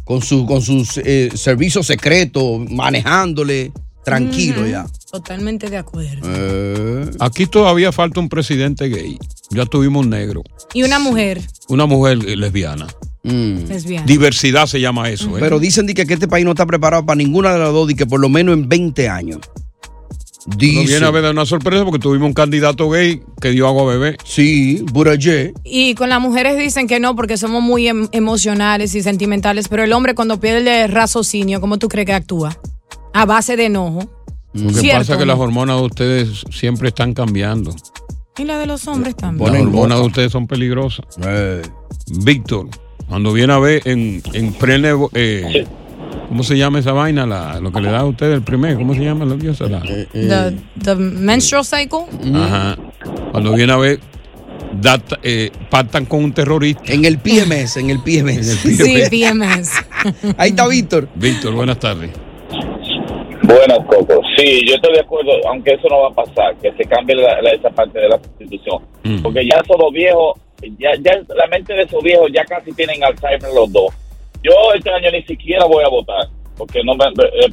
Con, 0.04 0.22
su, 0.22 0.44
con 0.44 0.60
sus 0.60 0.98
eh, 1.04 1.30
servicios 1.34 1.86
secretos, 1.86 2.68
manejándole 2.68 3.70
tranquilo 4.04 4.66
ya. 4.66 4.84
Totalmente 5.10 5.70
de 5.70 5.76
acuerdo. 5.76 6.22
Eh, 6.24 7.10
Aquí 7.20 7.46
todavía 7.46 7.92
falta 7.92 8.18
un 8.18 8.28
presidente 8.28 8.88
gay. 8.88 9.18
Ya 9.50 9.66
tuvimos 9.66 10.04
un 10.04 10.10
negro, 10.10 10.42
Y 10.74 10.82
una 10.82 10.98
mujer 10.98 11.40
una 11.68 11.86
mujer 11.86 12.18
lesbiana. 12.24 12.88
Mm. 13.22 13.68
lesbiana. 13.68 14.06
Diversidad 14.06 14.66
se 14.66 14.80
llama 14.80 15.08
eso. 15.10 15.36
¿eh? 15.36 15.40
Pero 15.40 15.58
dicen 15.58 15.86
di 15.86 15.94
que, 15.94 16.02
este 16.02 16.28
país 16.28 16.44
no 16.44 16.52
está 16.52 16.66
preparado 16.66 17.04
para 17.04 17.16
ninguna 17.16 17.52
de 17.52 17.58
las 17.58 17.72
dos 17.72 17.90
y 17.90 17.94
que 17.94 18.06
por 18.06 18.20
lo 18.20 18.28
menos 18.28 18.54
en 18.54 18.68
20 18.68 19.08
años. 19.08 19.40
Dice. 20.56 20.86
viene 20.86 21.06
a 21.06 21.10
ver 21.10 21.24
una 21.30 21.44
sorpresa 21.44 21.84
porque 21.84 21.98
tuvimos 21.98 22.26
un 22.26 22.32
candidato 22.32 22.88
gay 22.88 23.20
que 23.40 23.50
dio 23.50 23.68
agua 23.68 23.82
a 23.82 23.86
bebé. 23.86 24.16
Sí, 24.24 24.82
Burayé. 24.90 25.52
Y 25.64 25.94
con 25.94 26.08
las 26.08 26.20
mujeres 26.20 26.58
dicen 26.58 26.86
que 26.86 26.98
no 26.98 27.14
porque 27.14 27.36
somos 27.36 27.62
muy 27.62 27.88
em- 27.88 28.08
emocionales 28.12 28.94
y 28.94 29.02
sentimentales, 29.02 29.68
pero 29.68 29.84
el 29.84 29.92
hombre 29.92 30.14
cuando 30.14 30.40
pierde 30.40 30.84
el 30.84 30.90
raciocinio, 30.90 31.60
¿cómo 31.60 31.78
tú 31.78 31.88
crees 31.88 32.06
que 32.06 32.14
actúa? 32.14 32.58
A 33.12 33.26
base 33.26 33.56
de 33.56 33.66
enojo. 33.66 34.08
Lo 34.52 34.68
que 34.68 34.80
Cierto, 34.80 34.98
pasa 35.00 35.12
es 35.12 35.18
que 35.18 35.26
¿no? 35.26 35.32
las 35.32 35.40
hormonas 35.40 35.76
de 35.76 35.82
ustedes 35.82 36.44
siempre 36.50 36.88
están 36.88 37.12
cambiando. 37.12 37.74
Y 38.38 38.44
la 38.44 38.58
de 38.58 38.66
los 38.66 38.88
hombres 38.88 39.16
también. 39.16 39.52
Las 39.52 39.62
hormonas 39.62 39.98
de 39.98 40.06
ustedes 40.06 40.32
son 40.32 40.46
peligrosas. 40.46 41.04
Eh, 41.22 41.62
Víctor, 42.24 42.68
cuando 43.10 43.32
viene 43.34 43.52
a 43.52 43.58
ver 43.58 43.82
en, 43.86 44.22
en 44.32 44.52
prene, 44.54 44.92
eh, 45.14 45.66
¿cómo 46.28 46.42
se 46.42 46.56
llama 46.56 46.78
esa 46.78 46.92
vaina? 46.92 47.26
La, 47.26 47.60
lo 47.60 47.70
que 47.72 47.80
le 47.82 47.90
da 47.90 48.00
a 48.00 48.04
usted 48.06 48.32
el 48.32 48.42
primer, 48.42 48.76
¿cómo 48.76 48.94
se 48.94 49.00
llama 49.04 49.26
la 49.26 49.34
diosa? 49.34 49.66
La- 49.68 49.82
eh, 49.84 50.06
The, 50.12 50.56
the 50.82 50.94
menstrual 50.94 51.64
cycle. 51.64 52.04
Ajá. 52.34 52.78
Cuando 53.32 53.52
viene 53.52 53.72
a 53.72 53.76
ver, 53.76 54.00
data- 54.80 55.18
eh, 55.22 55.50
pactan 55.68 56.06
con 56.06 56.24
un 56.24 56.32
terrorista. 56.32 56.92
en 56.92 57.04
el 57.04 57.18
PMS, 57.18 57.76
en 57.78 57.90
el 57.90 58.00
PMS. 58.00 58.46
Sí, 58.62 59.02
PMS. 59.10 59.72
Ahí 60.38 60.50
está 60.50 60.66
Víctor. 60.68 61.08
Víctor, 61.16 61.52
buenas 61.54 61.78
tardes. 61.78 62.10
Buenas, 63.42 63.78
Coco. 63.86 64.20
Sí, 64.36 64.62
yo 64.68 64.74
estoy 64.76 64.92
de 64.94 65.00
acuerdo, 65.00 65.32
aunque 65.48 65.72
eso 65.72 65.88
no 65.88 66.02
va 66.02 66.08
a 66.08 66.14
pasar, 66.14 66.54
que 66.62 66.70
se 66.76 66.84
cambie 66.88 67.16
la- 67.16 67.40
la- 67.42 67.50
esa 67.50 67.70
parte 67.70 67.98
de 67.98 68.08
la 68.08 68.18
constitución. 68.18 68.82
Mm. 69.02 69.22
Porque 69.22 69.40
ya 69.44 69.56
esos 69.56 69.76
dos 69.76 69.92
viejos, 69.92 70.38
ya, 70.78 70.90
ya 71.00 71.22
la 71.34 71.46
mente 71.48 71.74
de 71.74 71.82
esos 71.82 72.02
viejos 72.02 72.30
ya 72.32 72.44
casi 72.44 72.72
tienen 72.72 73.02
Alzheimer 73.02 73.52
los 73.54 73.72
dos. 73.72 73.92
Yo 74.42 74.52
este 74.74 74.90
año 74.90 75.10
ni 75.10 75.22
siquiera 75.22 75.64
voy 75.66 75.84
a 75.84 75.88
votar, 75.88 76.28
porque 76.56 76.82
no 76.84 76.94
me, 76.94 77.04
eh, 77.04 77.52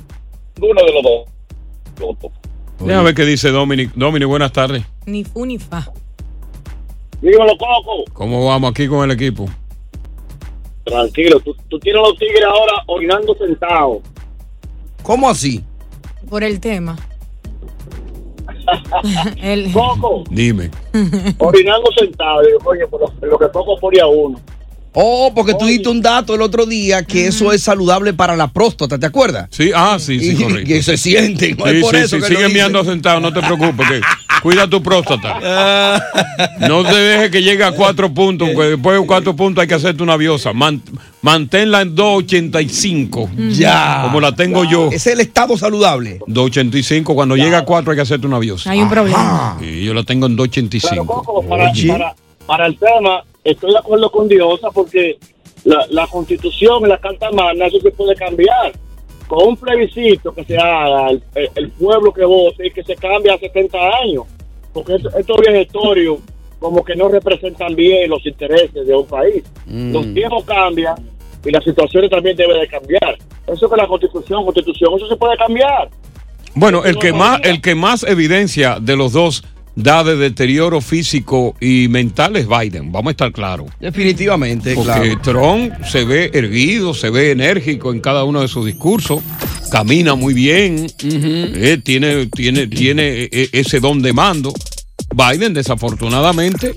ninguno 0.55 0.81
de 0.83 0.93
los 0.93 1.03
dos 1.03 1.37
voto. 1.99 2.31
Déjame 2.79 3.05
ver 3.05 3.15
qué 3.15 3.25
dice 3.25 3.49
Dominic. 3.49 3.91
Dominic, 3.95 4.27
buenas 4.27 4.51
tardes. 4.51 4.83
Ni 5.05 5.23
fu 5.23 5.45
ni 5.45 5.57
fa. 5.57 5.91
Dímelo, 7.21 7.57
Coco. 7.57 8.05
¿Cómo 8.13 8.45
vamos 8.45 8.71
aquí 8.71 8.87
con 8.87 9.03
el 9.03 9.11
equipo? 9.11 9.49
Tranquilo, 10.83 11.39
tú, 11.39 11.55
tú 11.67 11.79
tienes 11.79 12.01
los 12.01 12.17
tigres 12.17 12.45
ahora 12.45 12.83
orinando 12.85 13.35
sentados. 13.35 13.97
¿Cómo 15.03 15.29
así? 15.29 15.63
Por 16.29 16.43
el 16.43 16.59
tema. 16.59 16.97
El- 19.41 19.71
Coco, 19.71 20.23
Dime. 20.29 20.69
orinando 21.37 21.89
sentados. 21.97 22.45
Digo, 22.45 22.59
Oye, 22.65 22.87
por 22.87 23.01
lo, 23.01 23.27
lo 23.27 23.37
que 23.39 23.45
Coco 23.51 23.77
ponía 23.79 24.05
uno. 24.07 24.39
Oh, 24.99 25.31
porque 25.35 25.53
tú 25.53 25.65
diste 25.67 25.89
un 25.89 26.01
dato 26.01 26.33
el 26.33 26.41
otro 26.41 26.65
día 26.65 27.03
que 27.03 27.27
eso 27.27 27.51
es 27.53 27.61
saludable 27.61 28.13
para 28.15 28.35
la 28.35 28.47
próstata, 28.51 28.97
¿te 28.97 29.05
acuerdas? 29.05 29.47
Sí, 29.51 29.69
ah, 29.75 29.97
sí, 29.99 30.19
sí, 30.19 30.31
Y 30.31 30.43
correcto. 30.43 30.67
que 30.67 30.81
se 30.81 30.97
sienten, 30.97 31.55
no 31.55 31.65
Sí, 31.65 31.75
es 31.75 31.81
por 31.83 31.95
sí, 31.95 32.01
eso 32.01 32.15
sí, 32.15 32.21
que 32.23 32.27
sigue 32.29 32.47
dicen. 32.47 32.85
sentado, 32.85 33.19
no 33.19 33.31
te 33.31 33.39
preocupes. 33.41 33.87
que 33.87 34.01
cuida 34.41 34.67
tu 34.69 34.81
próstata. 34.81 36.01
No 36.67 36.83
te 36.83 36.95
dejes 36.95 37.31
que 37.31 37.41
llegue 37.43 37.63
a 37.63 37.71
cuatro 37.71 38.13
puntos, 38.13 38.49
porque 38.53 38.71
después 38.71 38.99
de 38.99 39.05
cuatro 39.07 39.35
puntos 39.35 39.61
hay 39.61 39.67
que 39.67 39.73
hacerte 39.75 40.03
una 40.03 40.17
biosa. 40.17 40.53
Man- 40.53 40.81
manténla 41.21 41.81
en 41.81 41.95
285. 41.95 43.29
Ya. 43.49 44.01
Como 44.05 44.21
la 44.21 44.33
tengo 44.33 44.63
yo. 44.63 44.89
Es 44.91 45.07
el 45.07 45.19
estado 45.19 45.57
saludable. 45.57 46.19
285. 46.27 47.15
Cuando 47.15 47.35
llega 47.35 47.59
a 47.59 47.65
cuatro 47.65 47.91
hay 47.91 47.95
que 47.97 48.01
hacerte 48.03 48.27
una 48.27 48.39
biosa. 48.39 48.71
Hay 48.71 48.81
un 48.81 48.89
problema. 48.89 49.57
Y 49.61 49.83
yo 49.85 49.93
la 49.93 50.03
tengo 50.03 50.25
en 50.27 50.35
285. 50.35 51.05
Coco, 51.05 51.43
para, 51.47 51.71
para, 51.87 52.15
para 52.45 52.65
el 52.67 52.77
tema, 52.77 53.23
estoy 53.43 53.71
de 53.71 53.79
acuerdo 53.79 54.09
con 54.11 54.27
Diosa 54.27 54.69
porque 54.71 55.17
la, 55.63 55.85
la 55.89 56.07
constitución 56.07 56.83
y 56.85 56.89
la 56.89 56.97
carta 56.99 57.29
magna, 57.31 57.65
eso 57.67 57.79
se 57.81 57.91
puede 57.91 58.15
cambiar. 58.15 58.71
Con 59.27 59.47
un 59.47 59.57
plebiscito 59.57 60.33
que 60.33 60.43
se 60.43 60.57
haga, 60.57 61.09
el, 61.09 61.21
el 61.55 61.69
pueblo 61.71 62.13
que 62.13 62.25
vote 62.25 62.67
y 62.67 62.71
que 62.71 62.83
se 62.83 62.95
cambie 62.95 63.31
a 63.31 63.37
70 63.37 63.77
años. 64.03 64.23
Porque 64.73 64.95
estos, 64.95 65.13
estos 65.15 65.37
viejetorios 65.41 66.19
como 66.59 66.83
que 66.83 66.95
no 66.95 67.07
representan 67.09 67.75
bien 67.75 68.09
los 68.09 68.25
intereses 68.25 68.85
de 68.87 68.95
un 68.95 69.05
país. 69.05 69.43
Mm. 69.65 69.91
Los 69.93 70.13
tiempos 70.13 70.45
cambian 70.45 70.95
y 71.45 71.51
las 71.51 71.63
situaciones 71.63 72.09
también 72.09 72.35
deben 72.35 72.59
de 72.59 72.67
cambiar. 72.67 73.17
Eso 73.45 73.69
que 73.69 73.77
la 73.77 73.87
constitución, 73.87 74.43
constitución, 74.43 74.93
eso 74.95 75.07
se 75.07 75.15
puede 75.15 75.37
cambiar. 75.37 75.89
Bueno, 76.55 76.83
el 76.83 76.97
que 76.97 77.13
más, 77.13 77.39
el 77.43 77.61
que 77.61 77.75
más 77.75 78.03
evidencia 78.03 78.79
de 78.81 78.95
los 78.95 79.13
dos 79.13 79.43
da 79.77 80.03
de 80.03 80.15
deterioro 80.15 80.81
físico 80.81 81.55
y 81.61 81.87
mental 81.87 82.35
es 82.35 82.47
Biden, 82.47 82.91
vamos 82.91 83.09
a 83.09 83.11
estar 83.11 83.31
claros. 83.31 83.67
Definitivamente, 83.79 84.73
Porque 84.73 84.91
claro. 84.91 85.21
Trump 85.21 85.85
se 85.85 86.03
ve 86.03 86.31
erguido, 86.33 86.95
se 86.95 87.11
ve 87.11 87.31
enérgico 87.31 87.93
en 87.93 87.99
cada 87.99 88.23
uno 88.23 88.41
de 88.41 88.47
sus 88.47 88.65
discursos, 88.65 89.21
camina 89.71 90.15
muy 90.15 90.33
bien, 90.33 90.87
eh, 91.03 91.79
tiene, 91.83 92.25
tiene, 92.25 92.65
tiene 92.65 93.29
eh, 93.31 93.49
ese 93.53 93.79
don 93.79 94.01
de 94.01 94.13
mando. 94.13 94.51
Biden, 95.15 95.53
desafortunadamente, 95.53 96.73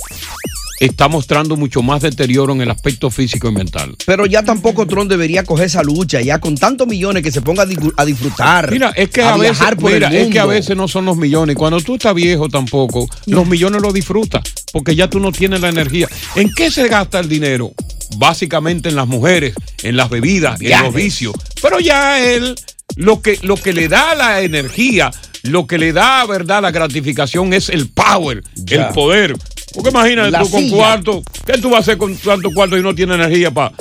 está 0.80 1.08
mostrando 1.08 1.56
mucho 1.56 1.82
más 1.82 2.02
deterioro 2.02 2.52
en 2.54 2.62
el 2.62 2.70
aspecto 2.70 3.10
físico 3.10 3.48
y 3.48 3.52
mental. 3.52 3.94
Pero 4.06 4.26
ya 4.26 4.42
tampoco 4.42 4.86
Trump 4.86 5.10
debería 5.10 5.44
coger 5.44 5.66
esa 5.66 5.82
lucha, 5.82 6.20
ya 6.22 6.38
con 6.40 6.56
tantos 6.56 6.88
millones 6.88 7.22
que 7.22 7.30
se 7.30 7.42
ponga 7.42 7.62
a, 7.62 7.66
di- 7.66 7.76
a 7.96 8.04
disfrutar. 8.04 8.70
Mira, 8.72 8.90
es 8.96 9.10
que 9.10 9.22
a, 9.22 9.36
veces, 9.36 9.66
mira, 9.82 10.08
es 10.08 10.28
que 10.28 10.40
a 10.40 10.46
veces 10.46 10.76
no 10.76 10.88
son 10.88 11.04
los 11.04 11.16
millones. 11.16 11.54
Cuando 11.56 11.80
tú 11.80 11.94
estás 11.94 12.14
viejo 12.14 12.48
tampoco, 12.48 13.08
los 13.26 13.46
millones 13.46 13.82
los 13.82 13.92
disfrutas, 13.94 14.42
porque 14.72 14.96
ya 14.96 15.08
tú 15.08 15.20
no 15.20 15.30
tienes 15.32 15.60
la 15.60 15.68
energía. 15.68 16.08
¿En 16.34 16.50
qué 16.54 16.70
se 16.70 16.88
gasta 16.88 17.20
el 17.20 17.28
dinero? 17.28 17.72
Básicamente 18.16 18.88
en 18.88 18.96
las 18.96 19.06
mujeres, 19.06 19.54
en 19.82 19.96
las 19.96 20.08
bebidas, 20.10 20.60
en 20.60 20.82
los 20.82 20.94
vicios. 20.94 21.34
Pero 21.62 21.78
ya 21.78 22.20
él, 22.24 22.54
lo 22.96 23.20
que, 23.20 23.38
lo 23.42 23.56
que 23.56 23.72
le 23.72 23.88
da 23.88 24.14
la 24.14 24.40
energía, 24.40 25.10
lo 25.42 25.66
que 25.66 25.78
le 25.78 25.92
da, 25.92 26.24
verdad, 26.26 26.62
la 26.62 26.70
gratificación 26.70 27.52
es 27.52 27.68
el 27.68 27.88
power, 27.88 28.42
Ya. 28.56 28.86
el 28.88 28.92
poder. 28.94 29.36
Porque 29.74 29.90
imagínate 29.90 30.30
La 30.30 30.40
tú 30.40 30.50
con 30.50 30.68
cuarto, 30.68 31.22
¿qué 31.46 31.58
tú 31.58 31.70
vas 31.70 31.78
a 31.78 31.80
hacer 31.80 31.98
con 31.98 32.16
tanto 32.16 32.50
cuarto 32.52 32.76
y 32.76 32.82
no 32.82 32.94
tienes 32.94 33.16
energía 33.16 33.50
para... 33.50 33.72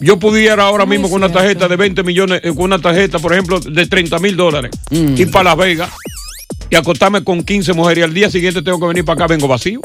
Yo 0.00 0.18
pudiera 0.18 0.64
ahora 0.64 0.86
Muy 0.86 0.96
mismo 0.96 1.10
con 1.10 1.22
una 1.22 1.30
tarjeta 1.30 1.68
de 1.68 1.76
20 1.76 2.02
millones, 2.02 2.40
eh, 2.42 2.48
con 2.48 2.64
una 2.64 2.78
tarjeta, 2.78 3.18
por 3.18 3.32
ejemplo, 3.32 3.60
de 3.60 3.86
30 3.86 4.18
mil 4.18 4.34
dólares, 4.34 4.70
ir 4.90 5.30
para 5.30 5.50
Las 5.50 5.56
Vegas 5.58 5.90
y 6.70 6.76
acostarme 6.76 7.22
con 7.22 7.42
15 7.42 7.74
mujeres 7.74 8.02
y 8.02 8.04
al 8.04 8.14
día 8.14 8.30
siguiente 8.30 8.62
tengo 8.62 8.80
que 8.80 8.86
venir 8.86 9.04
para 9.04 9.24
acá, 9.24 9.26
vengo 9.26 9.46
vacío. 9.46 9.80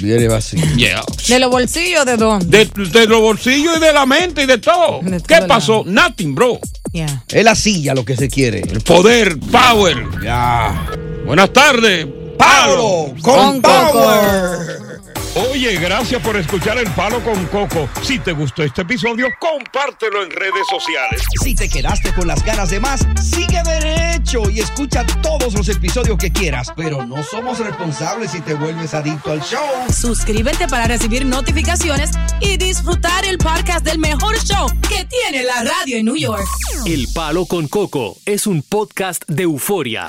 Viene 0.00 0.28
vacío. 0.28 0.62
Yeah. 0.76 1.02
¿De 1.28 1.38
los 1.38 1.50
bolsillos 1.50 2.04
de 2.04 2.16
dónde? 2.16 2.66
De, 2.66 2.88
de 2.90 3.06
los 3.06 3.20
bolsillos 3.20 3.76
y 3.76 3.80
de 3.80 3.92
la 3.92 4.06
mente 4.06 4.42
y 4.42 4.46
de 4.46 4.58
todo. 4.58 5.00
De 5.02 5.20
¿Qué 5.20 5.42
pasó? 5.46 5.82
Nothing, 5.86 6.34
bro. 6.34 6.58
Yeah. 6.92 7.24
Es 7.28 7.44
la 7.44 7.54
silla 7.54 7.94
lo 7.94 8.04
que 8.04 8.16
se 8.16 8.28
quiere. 8.28 8.60
El 8.60 8.80
poder, 8.80 9.38
power. 9.38 10.04
Ya. 10.22 10.86
Buenas 11.26 11.52
tardes. 11.52 12.06
Pablo 12.36 13.14
con 13.22 13.60
power. 13.60 14.87
Oye, 15.34 15.76
gracias 15.76 16.20
por 16.22 16.36
escuchar 16.36 16.78
El 16.78 16.90
Palo 16.92 17.22
con 17.22 17.44
Coco. 17.46 17.88
Si 18.02 18.18
te 18.18 18.32
gustó 18.32 18.62
este 18.62 18.82
episodio, 18.82 19.28
compártelo 19.38 20.22
en 20.22 20.30
redes 20.30 20.66
sociales. 20.68 21.22
Si 21.42 21.54
te 21.54 21.68
quedaste 21.68 22.12
con 22.12 22.26
las 22.26 22.42
ganas 22.44 22.70
de 22.70 22.80
más, 22.80 23.06
sigue 23.22 23.62
derecho 23.62 24.48
y 24.50 24.60
escucha 24.60 25.04
todos 25.22 25.54
los 25.54 25.68
episodios 25.68 26.18
que 26.18 26.32
quieras. 26.32 26.72
Pero 26.76 27.04
no 27.04 27.22
somos 27.22 27.58
responsables 27.58 28.32
si 28.32 28.40
te 28.40 28.54
vuelves 28.54 28.94
adicto 28.94 29.30
al 29.30 29.40
show. 29.42 29.60
Suscríbete 29.92 30.66
para 30.66 30.86
recibir 30.86 31.24
notificaciones 31.24 32.10
y 32.40 32.56
disfrutar 32.56 33.24
el 33.24 33.38
podcast 33.38 33.84
del 33.84 33.98
mejor 33.98 34.36
show 34.38 34.68
que 34.88 35.04
tiene 35.04 35.44
la 35.44 35.62
radio 35.62 35.98
en 35.98 36.06
New 36.06 36.16
York. 36.16 36.44
El 36.86 37.06
Palo 37.14 37.46
con 37.46 37.68
Coco 37.68 38.16
es 38.24 38.46
un 38.46 38.62
podcast 38.62 39.22
de 39.28 39.44
euforia. 39.44 40.08